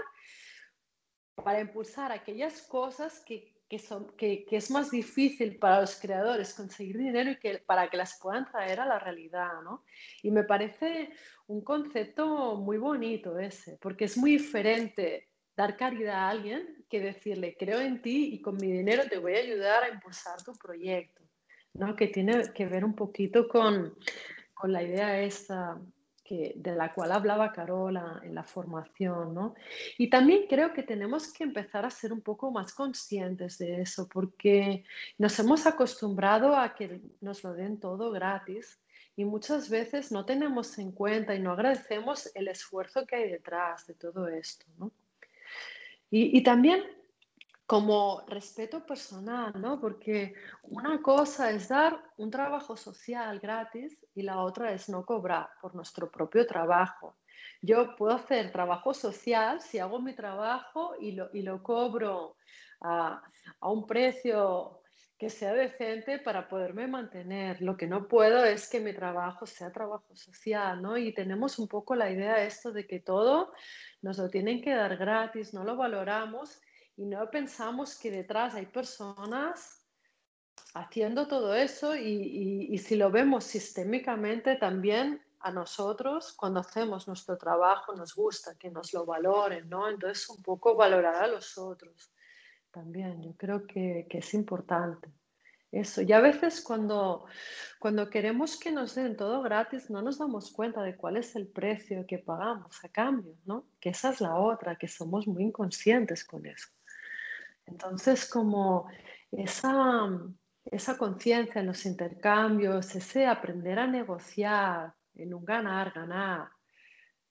[1.33, 7.31] para impulsar aquellas cosas que, son, que, es más difícil para los creadores conseguir dinero
[7.31, 9.83] y que para que las puedan traer a la realidad, ¿no?
[10.21, 11.09] Y me parece
[11.47, 17.55] un concepto muy bonito ese, porque es muy diferente dar caridad a alguien que decirle,
[17.57, 21.24] creo en ti y con mi dinero te voy a ayudar a impulsar tu proyecto.
[21.77, 21.95] ¿No?
[21.95, 23.95] que tiene que ver un poquito con,
[24.53, 25.79] con la idea esta
[26.25, 29.33] que, de la cual hablaba Carola en la formación.
[29.33, 29.55] ¿no?
[29.97, 34.09] Y también creo que tenemos que empezar a ser un poco más conscientes de eso,
[34.11, 34.83] porque
[35.17, 38.81] nos hemos acostumbrado a que nos lo den todo gratis
[39.15, 43.85] y muchas veces no tenemos en cuenta y no agradecemos el esfuerzo que hay detrás
[43.85, 44.65] de todo esto.
[44.77, 44.91] ¿no?
[46.09, 46.83] Y, y también
[47.65, 49.79] como respeto personal, ¿no?
[49.79, 55.49] Porque una cosa es dar un trabajo social gratis y la otra es no cobrar
[55.61, 57.17] por nuestro propio trabajo.
[57.61, 62.37] Yo puedo hacer trabajo social si hago mi trabajo y lo, y lo cobro
[62.81, 63.21] a,
[63.59, 64.81] a un precio
[65.17, 67.61] que sea decente para poderme mantener.
[67.61, 70.97] Lo que no puedo es que mi trabajo sea trabajo social, ¿no?
[70.97, 73.53] Y tenemos un poco la idea esto de que todo
[74.01, 76.61] nos lo tienen que dar gratis, no lo valoramos
[76.97, 79.85] y no pensamos que detrás hay personas
[80.73, 87.93] haciendo todo eso y, si lo vemos sistémicamente también a nosotros cuando hacemos nuestro trabajo
[87.93, 89.89] nos gusta que nos lo valoren, ¿no?
[89.89, 92.11] Entonces un poco valorar a los otros
[92.71, 95.09] también, yo creo que, que es importante.
[95.71, 97.25] Eso, y a veces cuando,
[97.79, 101.47] cuando queremos que nos den todo gratis, no nos damos cuenta de cuál es el
[101.47, 103.65] precio que pagamos a cambio, ¿no?
[103.79, 106.69] Que esa es la otra, que somos muy inconscientes con eso.
[107.65, 108.87] Entonces, como
[109.31, 110.09] esa,
[110.65, 116.49] esa conciencia en los intercambios, ese aprender a negociar en un ganar, ganar,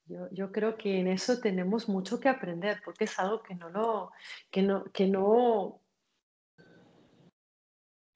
[0.07, 3.71] yo, yo, creo que en eso tenemos mucho que aprender porque es algo que no
[3.71, 4.13] lo,
[4.51, 5.81] que no, que no,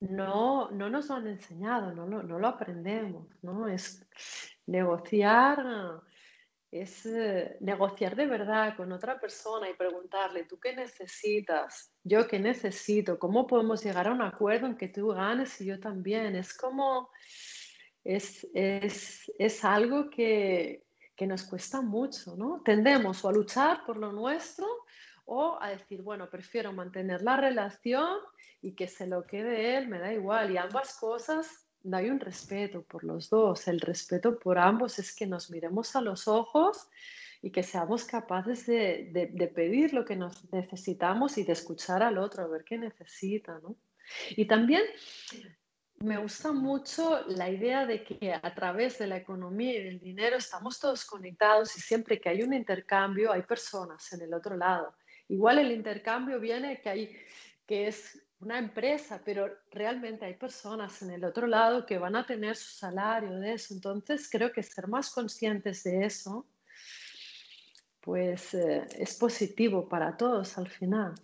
[0.01, 3.69] no, no nos lo han enseñado, no lo, no lo aprendemos, ¿no?
[3.69, 4.07] Es
[4.67, 6.03] negociar
[6.71, 11.95] es eh, negociar de verdad con otra persona y preguntarle, ¿tú qué necesitas?
[12.09, 13.19] ¿Yo qué necesito?
[13.19, 16.35] ¿Cómo podemos llegar a un acuerdo en que tú ganes y yo también?
[16.37, 17.11] Es como,
[18.03, 22.63] es, es, es algo que, que nos cuesta mucho, ¿no?
[22.65, 24.67] Tendemos o a luchar por lo nuestro
[25.27, 28.17] o a decir, bueno, prefiero mantener la relación
[28.63, 30.51] y que se lo quede él, me da igual.
[30.51, 33.69] Y ambas cosas no hay un respeto por los dos.
[33.69, 36.89] El respeto por ambos es que nos miremos a los ojos
[37.41, 42.45] y que seamos capaces de, pedir lo que nos necesitamos y de escuchar al otro,
[42.45, 43.59] a ver qué necesita.
[43.61, 43.77] ¿no?
[44.31, 44.83] Y también
[46.01, 50.37] me gusta mucho la idea de que a través de la economía y del dinero
[50.37, 54.95] estamos todos conectados y siempre que hay un intercambio hay personas en el otro lado.
[55.29, 57.17] Igual el intercambio viene que hay
[57.67, 62.25] que es una empresa, pero realmente hay personas en el otro lado que van a
[62.25, 63.75] tener su salario de eso.
[63.75, 66.47] Entonces, creo que ser más conscientes de eso,
[68.09, 71.15] pues eh, es positivo para todos al final.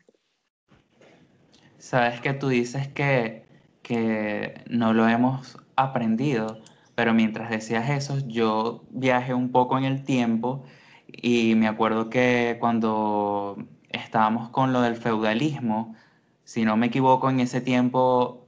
[1.78, 3.46] Sabes que tú dices que,
[3.80, 6.60] que no lo hemos aprendido,
[6.94, 10.62] pero mientras decías eso, yo viajé un poco en el tiempo
[11.08, 13.56] y me acuerdo que cuando
[13.88, 15.96] estábamos con lo del feudalismo,
[16.44, 18.46] si no me equivoco, en ese tiempo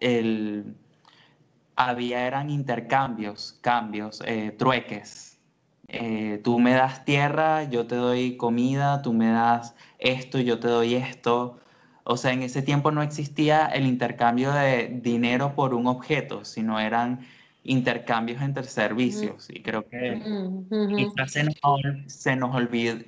[0.00, 0.78] el,
[1.76, 5.25] había eran intercambios, cambios, eh, trueques.
[5.88, 10.68] Eh, tú me das tierra, yo te doy comida, tú me das esto, yo te
[10.68, 11.60] doy esto.
[12.04, 16.78] O sea, en ese tiempo no existía el intercambio de dinero por un objeto, sino
[16.80, 17.26] eran
[17.64, 19.48] intercambios entre servicios.
[19.50, 20.22] Y creo que
[20.96, 21.56] quizás se nos,
[22.06, 22.54] se, nos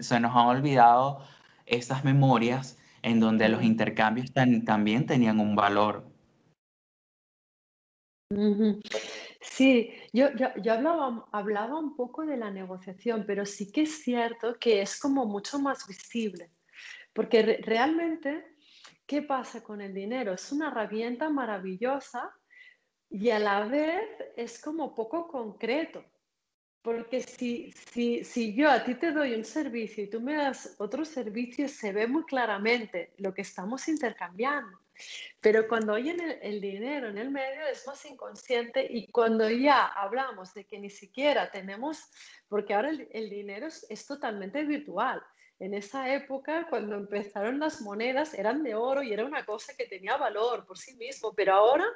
[0.00, 1.22] se nos han olvidado
[1.66, 6.04] esas memorias en donde los intercambios también tenían un valor.
[9.40, 14.58] Sí, yo, yo, hablaba, hablaba un poco de la negociación, pero sí que es cierto
[14.58, 16.50] que es como mucho más visible,
[17.12, 18.56] porque realmente,
[19.06, 20.32] ¿qué pasa con el dinero?
[20.32, 22.32] Es una herramienta maravillosa
[23.10, 24.04] y a la vez
[24.36, 26.04] es como poco concreto.
[26.82, 30.76] Porque si, si, si, yo a ti te doy un servicio y tú me das
[30.78, 34.78] otro servicio, se ve muy claramente lo que estamos intercambiando.
[35.40, 39.86] Pero cuando hay el, el, dinero en el medio es más inconsciente y cuando ya
[39.86, 42.10] hablamos de que ni siquiera tenemos,
[42.48, 45.22] porque ahora el, el dinero es, es, totalmente virtual.
[45.60, 49.86] En esa época, cuando empezaron las monedas, eran de oro y era una cosa que
[49.86, 51.86] tenía valor por sí mismo, pero ahora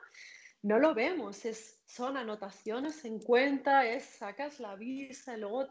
[0.63, 5.69] no lo vemos, es, son anotaciones en cuenta, es sacas la visa, luego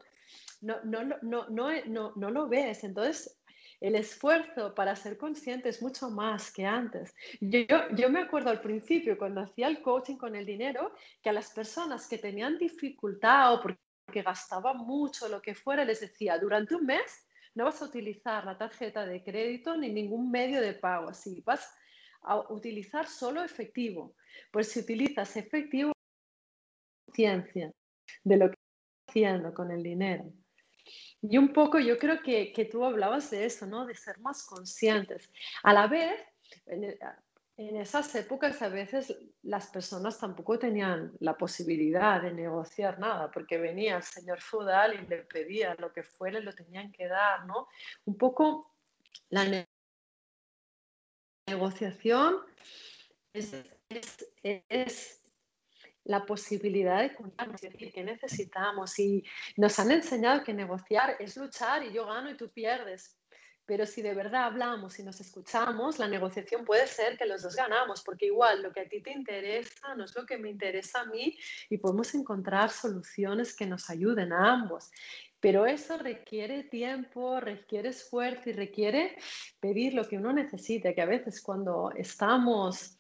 [0.62, 2.84] no, no, no, no, no, no lo ves.
[2.84, 3.41] Entonces,
[3.82, 7.16] el esfuerzo para ser consciente es mucho más que antes.
[7.42, 7.66] Yo,
[7.96, 11.52] yo, me acuerdo al principio, cuando hacía el coaching con el dinero, que a las
[11.52, 16.86] personas que tenían dificultad o porque gastaban mucho, lo que fuera, les decía, durante un
[16.86, 21.42] mes no vas a utilizar la tarjeta de crédito ni ningún medio de pago, así
[21.42, 21.68] vas
[22.22, 24.16] a utilizar solo efectivo.
[24.52, 25.92] Pues si utilizas efectivo,
[27.14, 27.72] ciencia
[28.24, 30.32] de lo que estás haciendo con el dinero.
[31.22, 33.86] Y un poco yo creo que, que, tú hablabas de eso, ¿no?
[33.86, 35.32] De ser más conscientes.
[35.64, 36.20] A la vez,
[36.66, 36.98] en,
[37.58, 43.58] en, esas épocas a veces las personas tampoco tenían la posibilidad de negociar nada, porque
[43.58, 47.68] venía el señor feudal y le pedía lo que fuera, lo tenían que dar, ¿no?
[48.06, 48.76] Un poco
[49.30, 49.66] la
[51.48, 52.38] negociación
[53.34, 55.21] es,
[56.04, 58.98] la posibilidad de contarnos, decir, que necesitamos.
[59.00, 59.24] Y
[59.58, 63.18] nos han enseñado que negociar es luchar y yo gano y tú pierdes.
[63.66, 67.56] Pero si de verdad hablamos y nos escuchamos, la negociación puede ser que los dos
[67.56, 71.02] ganamos, porque igual lo que a ti te interesa no es lo que me interesa
[71.02, 71.38] a mí
[71.70, 74.92] y podemos encontrar soluciones que nos ayuden a ambos.
[75.40, 79.18] Pero eso requiere tiempo, requiere esfuerzo y requiere
[79.60, 83.00] pedir lo que uno necesite, que a veces cuando estamos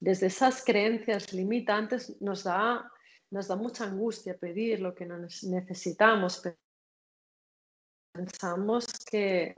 [0.00, 2.90] desde esas creencias limitantes nos da,
[3.30, 6.42] nos da mucha angustia pedir lo que necesitamos.
[8.12, 9.54] Pensamos que,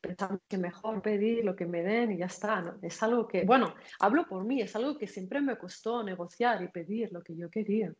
[0.00, 2.60] pensamos que mejor pedir lo que me den y ya está.
[2.60, 2.78] ¿no?
[2.82, 6.68] Es algo que, bueno, hablo por mí, es algo que siempre me costó negociar y
[6.68, 7.92] pedir lo que yo quería.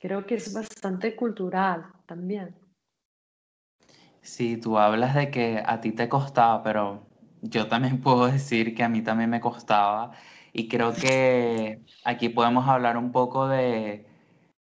[0.00, 2.56] Creo que es bastante cultural también.
[4.22, 7.06] Sí, tú hablas de que a ti te costaba, pero
[7.42, 10.12] yo también puedo decir que a mí también me costaba.
[10.52, 14.06] Y creo que aquí podemos hablar un poco de,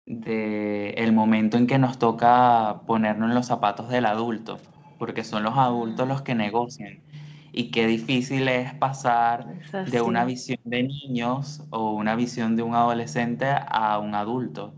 [0.05, 4.59] de el momento en que nos toca ponernos en los zapatos del adulto,
[4.97, 7.01] porque son los adultos los que negocian.
[7.51, 9.45] Y qué difícil es pasar
[9.91, 14.73] de una visión de niños o una visión de un adolescente a un adulto.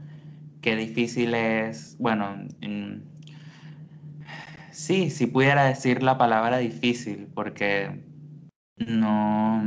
[0.62, 2.36] Qué difícil es, bueno,
[4.72, 8.04] Sí, sí pudiera decir la palabra difícil, porque
[8.76, 9.62] no,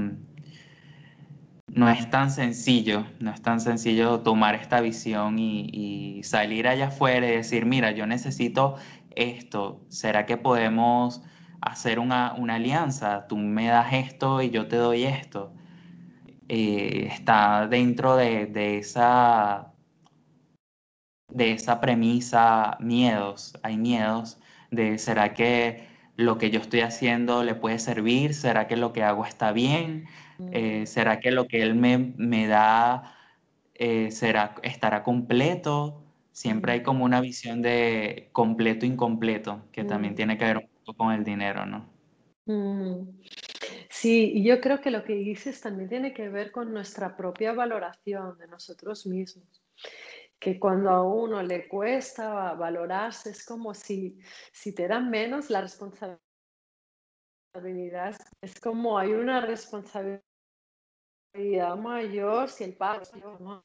[1.79, 7.29] no es tan sencillo, no es tan sencillo tomar esta visión y, salir allá afuera
[7.29, 8.75] y decir, mira, yo necesito
[9.15, 11.23] esto, ¿será que podemos
[11.61, 13.29] hacer una, alianza?
[13.29, 15.53] Tú me das esto y yo te doy esto.
[16.49, 19.73] Eh, está dentro de, de, esa,
[21.33, 24.41] de esa premisa miedos, hay miedos
[24.73, 25.87] de será que
[26.17, 30.07] lo que yo estoy haciendo le puede servir, será que lo que hago está bien,
[30.53, 33.17] eh, será que lo que él me, me da
[33.75, 36.05] eh, será, estará completo.
[36.33, 40.97] Siempre hay como una visión de completo incompleto, que también tiene que ver un poco
[40.97, 41.89] con el dinero, ¿no?
[43.91, 47.53] Sí, y yo creo que lo que dices también tiene que ver con nuestra propia
[47.53, 49.63] valoración de nosotros mismos
[50.39, 54.19] que cuando a uno le cuesta valorarse, es como si,
[54.53, 56.21] si te dan menos, la responsabilidad
[58.41, 60.23] es como hay una responsabilidad
[61.35, 63.03] mayor si el pago.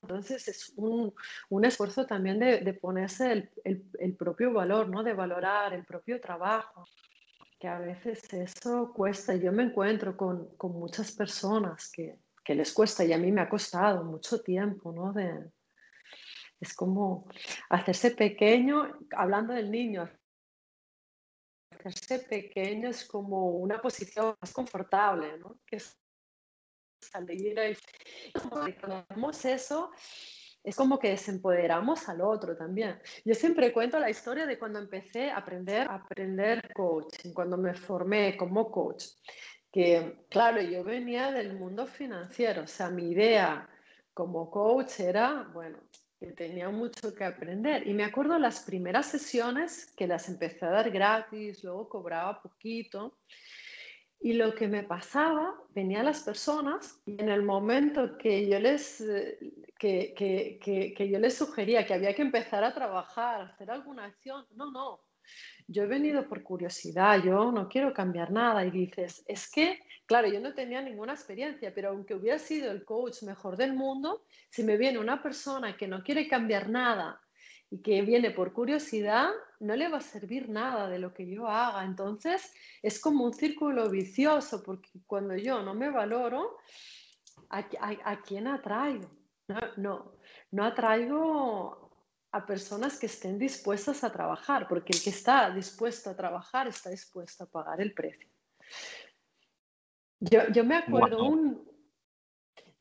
[0.02, 1.14] Entonces es un,
[1.50, 3.32] un esfuerzo también de, ponerse
[3.64, 5.04] el, el, propio valor, ¿no?
[5.04, 6.86] De valorar el propio trabajo,
[7.60, 9.36] que a veces eso cuesta.
[9.36, 13.42] Yo me encuentro con, con muchas personas que, que, les cuesta y a mí me
[13.42, 15.14] ha costado mucho tiempo, ¿no?
[15.14, 15.52] De,
[16.60, 17.28] es como
[17.70, 20.10] hacerse pequeño, hablando del niño,
[21.72, 25.60] hacerse pequeño es como una posición más confortable, ¿no?
[25.66, 25.78] Que
[27.04, 27.56] salir
[28.34, 29.92] cuando hacemos eso,
[30.64, 33.00] es como que desempoderamos al otro también.
[33.26, 37.74] Yo siempre cuento la historia de cuando empecé a aprender, a aprender coaching, cuando me
[37.74, 39.06] formé como coach.
[39.72, 43.68] Que, claro, yo venía del mundo financiero, o sea, mi idea
[44.14, 45.80] como coach era, bueno,
[46.20, 47.86] que tenía mucho que aprender.
[47.88, 53.18] Y me acuerdo las primeras sesiones que las empecé a dar gratis, luego cobraba poquito.
[54.24, 59.02] Y lo que me pasaba, venían las personas y en el momento que yo les,
[59.02, 59.38] eh,
[59.78, 64.46] que, que, que, yo les sugería que había que empezar a trabajar, hacer alguna acción,
[64.56, 65.02] no, no,
[65.68, 68.66] yo he venido por curiosidad, yo no quiero cambiar nada.
[68.66, 72.86] Y dices, es que, claro, yo no tenía ninguna experiencia, pero aunque hubiera sido el
[72.86, 77.20] coach mejor del mundo, si me viene una persona que no quiere cambiar nada
[77.74, 81.48] y que viene por curiosidad, no le va a servir nada de lo que yo
[81.48, 81.84] haga.
[81.84, 82.54] Entonces,
[82.84, 86.60] es como un círculo vicioso, porque cuando yo no me valoro,
[87.50, 87.66] ¿a,
[88.04, 89.10] a, quién atraigo?
[89.48, 90.12] No, no,
[90.52, 91.90] no atraigo
[92.32, 96.92] a personas que estén dispuestas a trabajar, porque el que está dispuesto a trabajar está
[96.92, 98.30] dispuesto a pagar el precio.
[100.20, 101.73] Yo, yo me acuerdo un,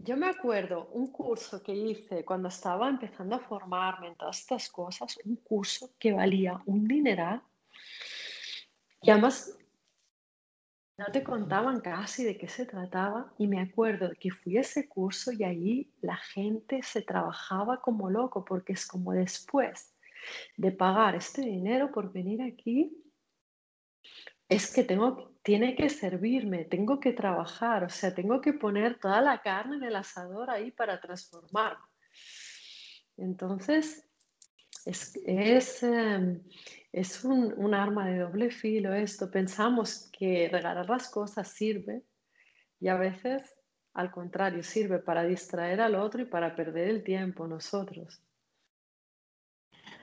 [0.04, 4.68] yo me acuerdo un curso que hice cuando estaba empezando a formarme en todas estas
[4.68, 7.40] cosas, un curso que valía un dineral
[9.00, 9.56] y además
[10.98, 14.88] no te contaban casi de qué se trataba y me acuerdo que fui a ese
[14.88, 19.94] curso y ahí la gente se trabajaba como loco porque es como después
[20.56, 22.96] de pagar este dinero por venir aquí,
[24.48, 29.20] es que tengo, tiene que servirme, tengo que trabajar, o sea, tengo que poner toda
[29.20, 31.76] la carne en el asador ahí para transformar.
[33.16, 34.08] Entonces,
[34.84, 36.42] es, es, em,
[36.92, 39.30] es un, un, arma de doble filo esto.
[39.30, 42.02] Pensamos que regalar las cosas sirve
[42.80, 43.42] y a veces,
[43.94, 48.22] al contrario, sirve para distraer al otro y para perder el tiempo nosotros.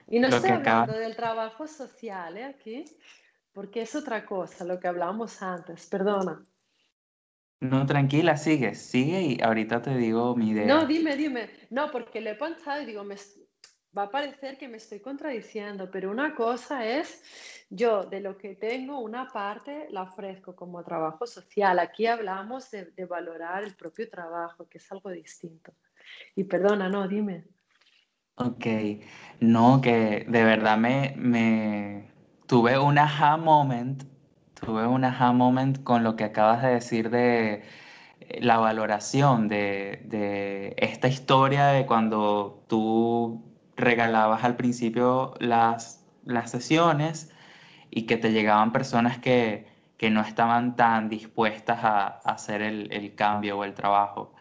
[0.08, 2.46] Y no estoy hablando del trabajo social ¿eh?
[2.46, 2.84] aquí,
[3.60, 6.46] porque es otra cosa, lo que hablábamos antes, perdona.
[7.60, 10.66] No, tranquila, sigue, sigue y ahorita te digo mi idea.
[10.66, 11.50] No, dime, dime.
[11.70, 13.18] No, porque le he pensado y digo, me,
[13.98, 17.22] va a parecer que me estoy contradiciendo, pero una cosa es,
[17.70, 21.80] yo de lo que tengo, una parte la ofrezco como trabajo social.
[21.80, 25.74] Aquí hablamos de, de valorar el propio trabajo, que es algo distinto.
[26.34, 27.44] Y perdona, no, dime.
[28.36, 28.66] Ok,
[29.42, 32.10] no, que de verdad me, me,
[32.50, 34.04] tuve un aha moment,
[34.56, 37.64] tuve un aha moment con lo que acabas de decir de
[38.22, 43.44] eh, la valoración de, esta historia de cuando tú
[43.78, 47.32] regalabas al principio las, las sesiones
[47.92, 49.68] y que te llegaban personas que,
[50.12, 54.34] no estaban tan dispuestas a, hacer el, cambio o el trabajo.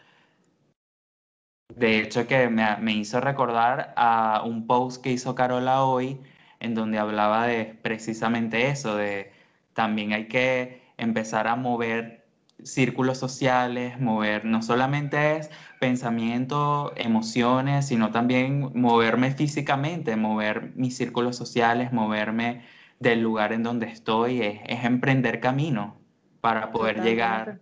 [1.75, 6.21] De hecho, que me, me hizo recordar a un post que hizo Carola hoy,
[6.61, 9.33] en donde hablaba de precisamente eso, de
[9.73, 12.27] también hay que empezar a mover
[12.63, 21.37] círculos sociales, mover no solamente es pensamiento, emociones, sino también moverme físicamente, mover mis círculos
[21.37, 22.65] sociales, moverme
[22.99, 25.97] del lugar en donde estoy, es, emprender camino
[26.41, 27.61] para poder llegar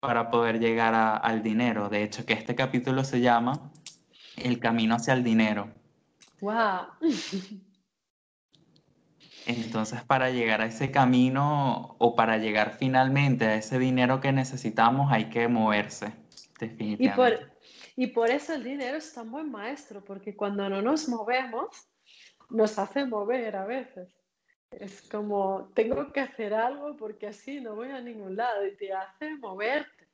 [0.00, 1.88] para poder llegar al dinero.
[1.88, 3.72] De hecho, que este capítulo se llama
[4.36, 5.70] El camino hacia el dinero.
[6.40, 6.86] Wow.
[9.48, 15.10] Entonces, para llegar a ese camino o para llegar finalmente a ese dinero que necesitamos,
[15.10, 16.12] hay que moverse,
[16.60, 17.06] definitivamente.
[17.06, 17.52] Y por,
[17.96, 21.88] y por eso el dinero es tan buen maestro, porque cuando no nos movemos,
[22.50, 24.14] nos hace mover a veces.
[24.70, 28.92] Es como, tengo que hacer algo porque así no voy a ningún lado y te
[28.92, 30.10] hace moverte.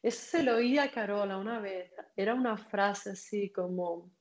[0.00, 1.92] Eso se lo oí a Carola una vez.
[2.14, 4.12] Era una frase así como,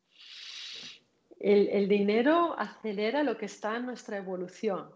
[1.40, 4.94] el, dinero acelera lo que está en nuestra evolución.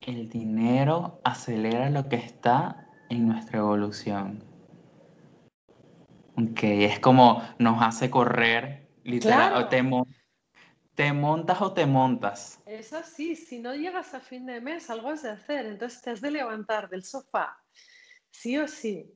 [0.00, 4.44] El dinero acelera lo que está en nuestra evolución.
[6.36, 9.68] Ok, es como nos hace correr, literal,
[10.96, 12.62] ¿Te montas o te montas?
[12.64, 16.08] Es así, si no llegas a fin de mes, algo has de hacer, entonces te
[16.08, 17.62] has de levantar del sofá,
[18.30, 19.12] sí o sí.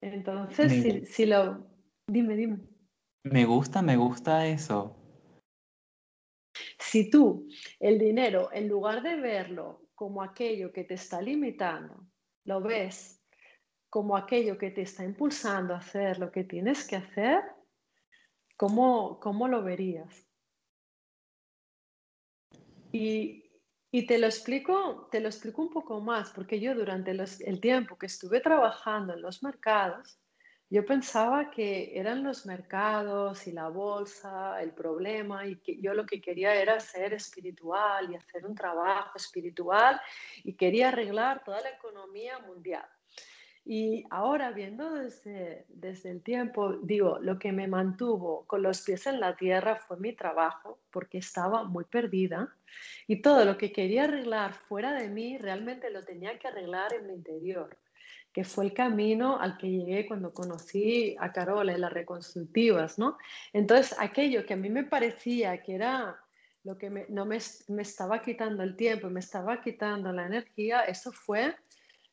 [0.00, 1.66] Entonces, si, lo...
[2.10, 2.58] Dime, dime.
[3.22, 4.96] Me gusta, me gusta eso.
[6.76, 7.46] Si tú
[7.78, 12.04] el dinero, en lugar de verlo como aquello que te está limitando,
[12.46, 13.24] lo ves
[13.88, 17.44] como aquello que te está impulsando a hacer lo que tienes que hacer,
[18.56, 20.26] ¿cómo, cómo lo verías?
[22.90, 23.46] Y,
[24.08, 28.06] te lo explico, te lo explico un poco más, porque yo durante el tiempo que
[28.06, 30.20] estuve trabajando en los mercados,
[30.70, 36.06] yo pensaba que eran los mercados y la bolsa el problema y que yo lo
[36.06, 40.00] que quería era ser espiritual y hacer un trabajo espiritual
[40.44, 42.86] y quería arreglar toda la economía mundial.
[43.64, 49.06] Y ahora viendo desde, desde el tiempo, digo, lo que me mantuvo con los pies
[49.08, 52.56] en la tierra fue mi trabajo, porque estaba muy perdida
[53.08, 57.08] y todo lo que quería arreglar fuera de mí realmente lo tenía que arreglar en
[57.08, 57.76] mi interior,
[58.32, 63.18] que fue el camino al que llegué cuando conocí a Carola en las reconstructivas, ¿no?
[63.52, 66.20] Entonces, aquello que a mí me parecía que era
[66.62, 70.82] lo que no me, me estaba quitando el tiempo y me estaba quitando la energía,
[70.82, 71.56] eso fue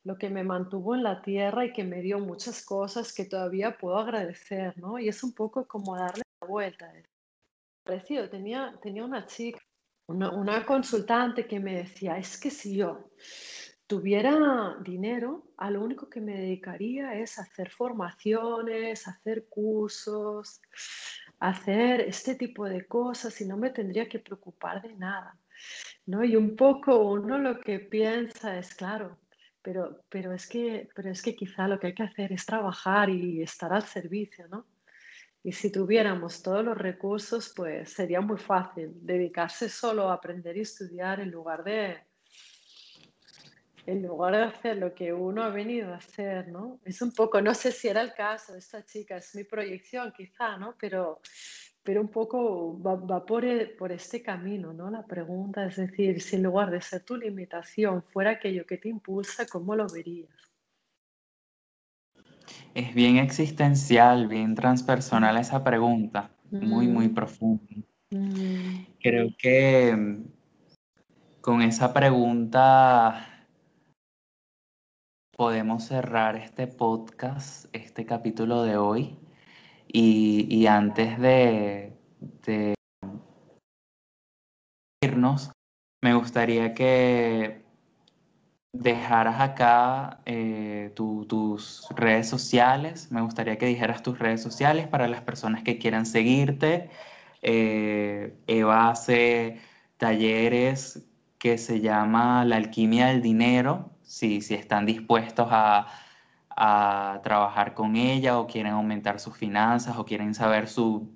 [0.04, 3.78] lo que me mantuvo en la tierra y que me dio muchas cosas que todavía
[3.78, 4.98] puedo agradecer, ¿no?
[4.98, 6.92] Y es un poco como darle la vuelta.
[7.84, 9.60] Parecido, tenía, tenía una chica,
[10.08, 13.12] una, una consultante que me decía, es que si yo
[13.88, 20.62] tuviera dinero, a lo único que me dedicaría es hacer formaciones, hacer cursos,
[21.40, 25.40] hacer este tipo de cosas y no me tendría que preocupar de nada.
[26.06, 26.24] ¿no?
[26.24, 29.18] Y un poco uno lo que piensa es, claro,
[29.62, 33.10] pero, pero, es que, pero es que quizá lo que hay que hacer es trabajar
[33.10, 34.66] y estar al servicio, ¿no?
[35.44, 40.62] Y si tuviéramos todos los recursos, pues sería muy fácil dedicarse solo a aprender y
[40.62, 41.98] estudiar en lugar de,
[43.88, 46.80] en lugar de hacer lo que uno ha venido a hacer, ¿no?
[46.84, 50.14] Es un poco, no sé si era el caso de esta chica, es mi proyección
[50.16, 50.76] quizá, ¿no?
[50.80, 51.22] Pero
[51.84, 53.46] pero un poco va, por,
[53.78, 54.92] por, este camino, ¿no?
[54.92, 58.90] La pregunta es decir, si en lugar de ser tu limitación fuera aquello que te
[58.90, 60.30] impulsa, ¿cómo lo verías?
[62.74, 67.14] Es bien existencial, bien transpersonal esa pregunta, muy, muy mm.
[67.14, 67.74] profunda.
[68.12, 68.86] Mm.
[69.02, 70.26] Creo que mm,
[71.40, 73.37] con esa pregunta
[75.38, 79.20] podemos cerrar este podcast, este capítulo de hoy.
[79.88, 81.96] Y, antes de,
[85.02, 85.52] irnos,
[86.02, 87.64] me gustaría que
[88.74, 93.12] dejaras acá eh, tus redes sociales.
[93.12, 96.90] Me gustaría que dijeras tus redes sociales para las personas que quieran seguirte.
[97.44, 99.60] Eh, Eva hace
[99.98, 101.08] talleres
[101.38, 105.88] que se llama La alquimia del dinero, si, si están dispuestos a,
[106.60, 111.08] a trabajar con ella o quieren aumentar sus finanzas o quieren saber su,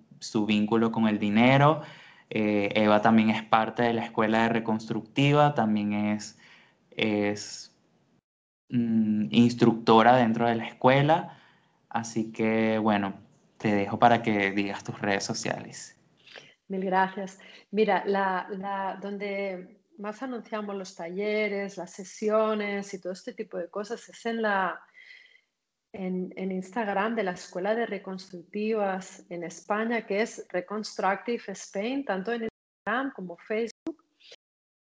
[0.45, 1.81] vínculo con el dinero.
[2.29, 6.37] Eh, Eva también es parte de la escuela de reconstructiva, también es,
[6.91, 7.75] es
[8.69, 11.39] mm, instructora dentro de la escuela.
[11.89, 13.15] Así que bueno,
[13.57, 15.99] te dejo para que digas tus redes sociales.
[16.67, 17.39] Mil gracias.
[17.71, 24.09] Mira, la, donde más anunciamos los talleres, las sesiones y todo este tipo de cosas
[24.09, 24.81] es en la,
[25.93, 32.49] en, Instagram de la Escuela de Reconstructivas en España, que es Reconstructive Spain, tanto en
[32.49, 34.03] Instagram como Facebook.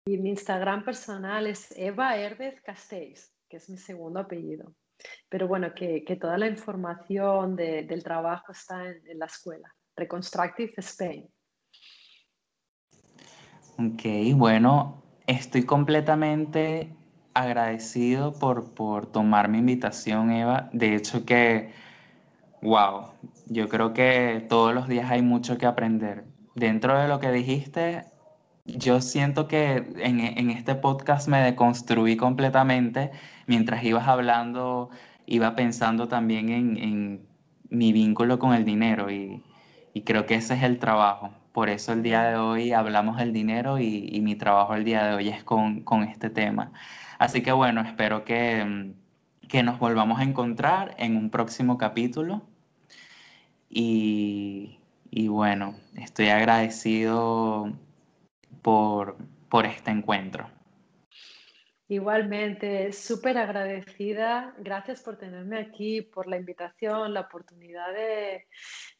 [0.07, 4.73] Y mi Instagram personal es Eva Herbez Castells, que es mi segundo apellido.
[5.29, 11.29] Pero bueno, que, toda la información del trabajo está en, en la escuela, Reconstructive Spain.
[13.77, 15.01] Ok, bueno,
[15.37, 16.93] estoy completamente
[17.33, 20.69] agradecido por, por tomar mi invitación, Eva.
[20.73, 21.71] De hecho que,
[22.61, 23.11] wow,
[23.47, 26.25] yo creo que todos los días hay mucho que aprender.
[26.55, 28.05] Dentro de lo que dijiste,
[28.65, 33.11] yo siento que en, en este podcast me deconstruí completamente.
[33.47, 34.89] Mientras ibas hablando,
[35.25, 37.27] iba pensando también en, en
[37.69, 39.41] mi vínculo con el dinero y,
[39.93, 41.31] y, creo que ese es el trabajo.
[41.51, 45.15] Por eso el día de hoy hablamos del dinero y, mi trabajo el día de
[45.15, 46.71] hoy es con, con este tema.
[47.19, 48.93] Así que bueno, espero que,
[49.49, 52.43] que nos volvamos a encontrar en un próximo capítulo.
[53.69, 54.79] Y,
[55.09, 57.73] y bueno, estoy agradecido
[58.61, 59.17] por,
[59.49, 60.49] por este encuentro.
[61.89, 64.55] Igualmente, súper agradecida.
[64.59, 68.47] Gracias por tenerme aquí, por la invitación, la oportunidad de,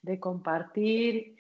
[0.02, 1.38] de compartir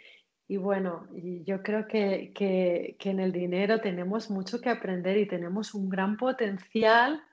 [0.51, 1.07] y bueno,
[1.45, 5.87] yo creo que, que, que, en el dinero tenemos mucho que aprender y tenemos un
[5.87, 7.23] gran potencial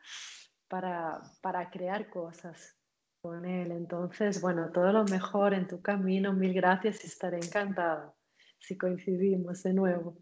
[0.69, 2.77] para, para crear cosas
[3.21, 3.73] con él.
[3.73, 6.33] Entonces, bueno, todo lo mejor en tu camino.
[6.33, 8.15] Mil gracias y estaré encantado
[8.61, 10.17] si coincidimos de nuevo.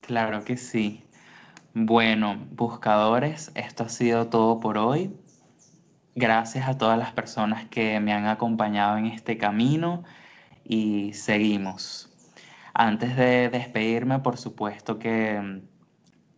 [0.00, 1.04] Claro que sí.
[1.74, 5.14] Bueno, buscadores, esto ha sido todo por hoy.
[6.16, 10.02] Gracias a todas las personas que me han acompañado en este camino
[10.64, 12.10] y seguimos.
[12.72, 15.62] Antes de despedirme, por supuesto que mm,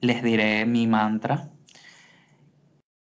[0.00, 1.50] les diré mi mantra,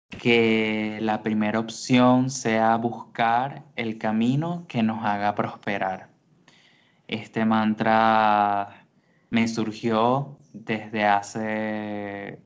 [0.08, 6.10] que la primera opción sea buscar el camino que nos haga prosperar.
[7.06, 8.86] Este mantra
[9.30, 12.42] me surgió desde hace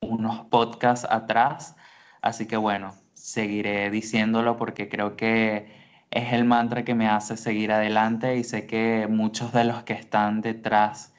[0.00, 1.76] unos podcasts atrás,
[2.22, 5.81] así que bueno, seguiré diciéndolo porque creo que
[6.12, 9.94] es el mantra que me hace seguir adelante y sé que muchos de los que
[9.94, 11.14] están detrás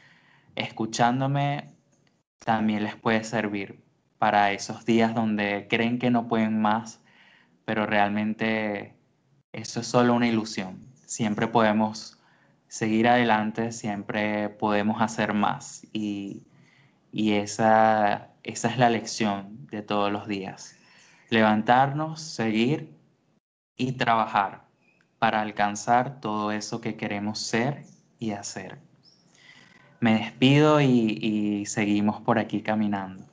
[0.55, 1.75] escuchándome
[2.45, 3.83] también les puede servir
[4.19, 7.01] para esos días donde creen que no pueden más,
[7.65, 8.95] pero realmente
[9.51, 10.79] eso es solo una ilusión.
[11.07, 12.19] Siempre podemos
[12.67, 16.43] seguir adelante, siempre podemos hacer más y,
[17.13, 20.77] esa, esa es la lección de todos los días.
[21.29, 22.95] Levantarnos, seguir
[23.75, 24.62] y trabajar
[25.23, 27.85] para alcanzar todo eso que queremos ser
[28.19, 28.77] y hacer.
[30.01, 33.23] Me despido y, seguimos por aquí caminando.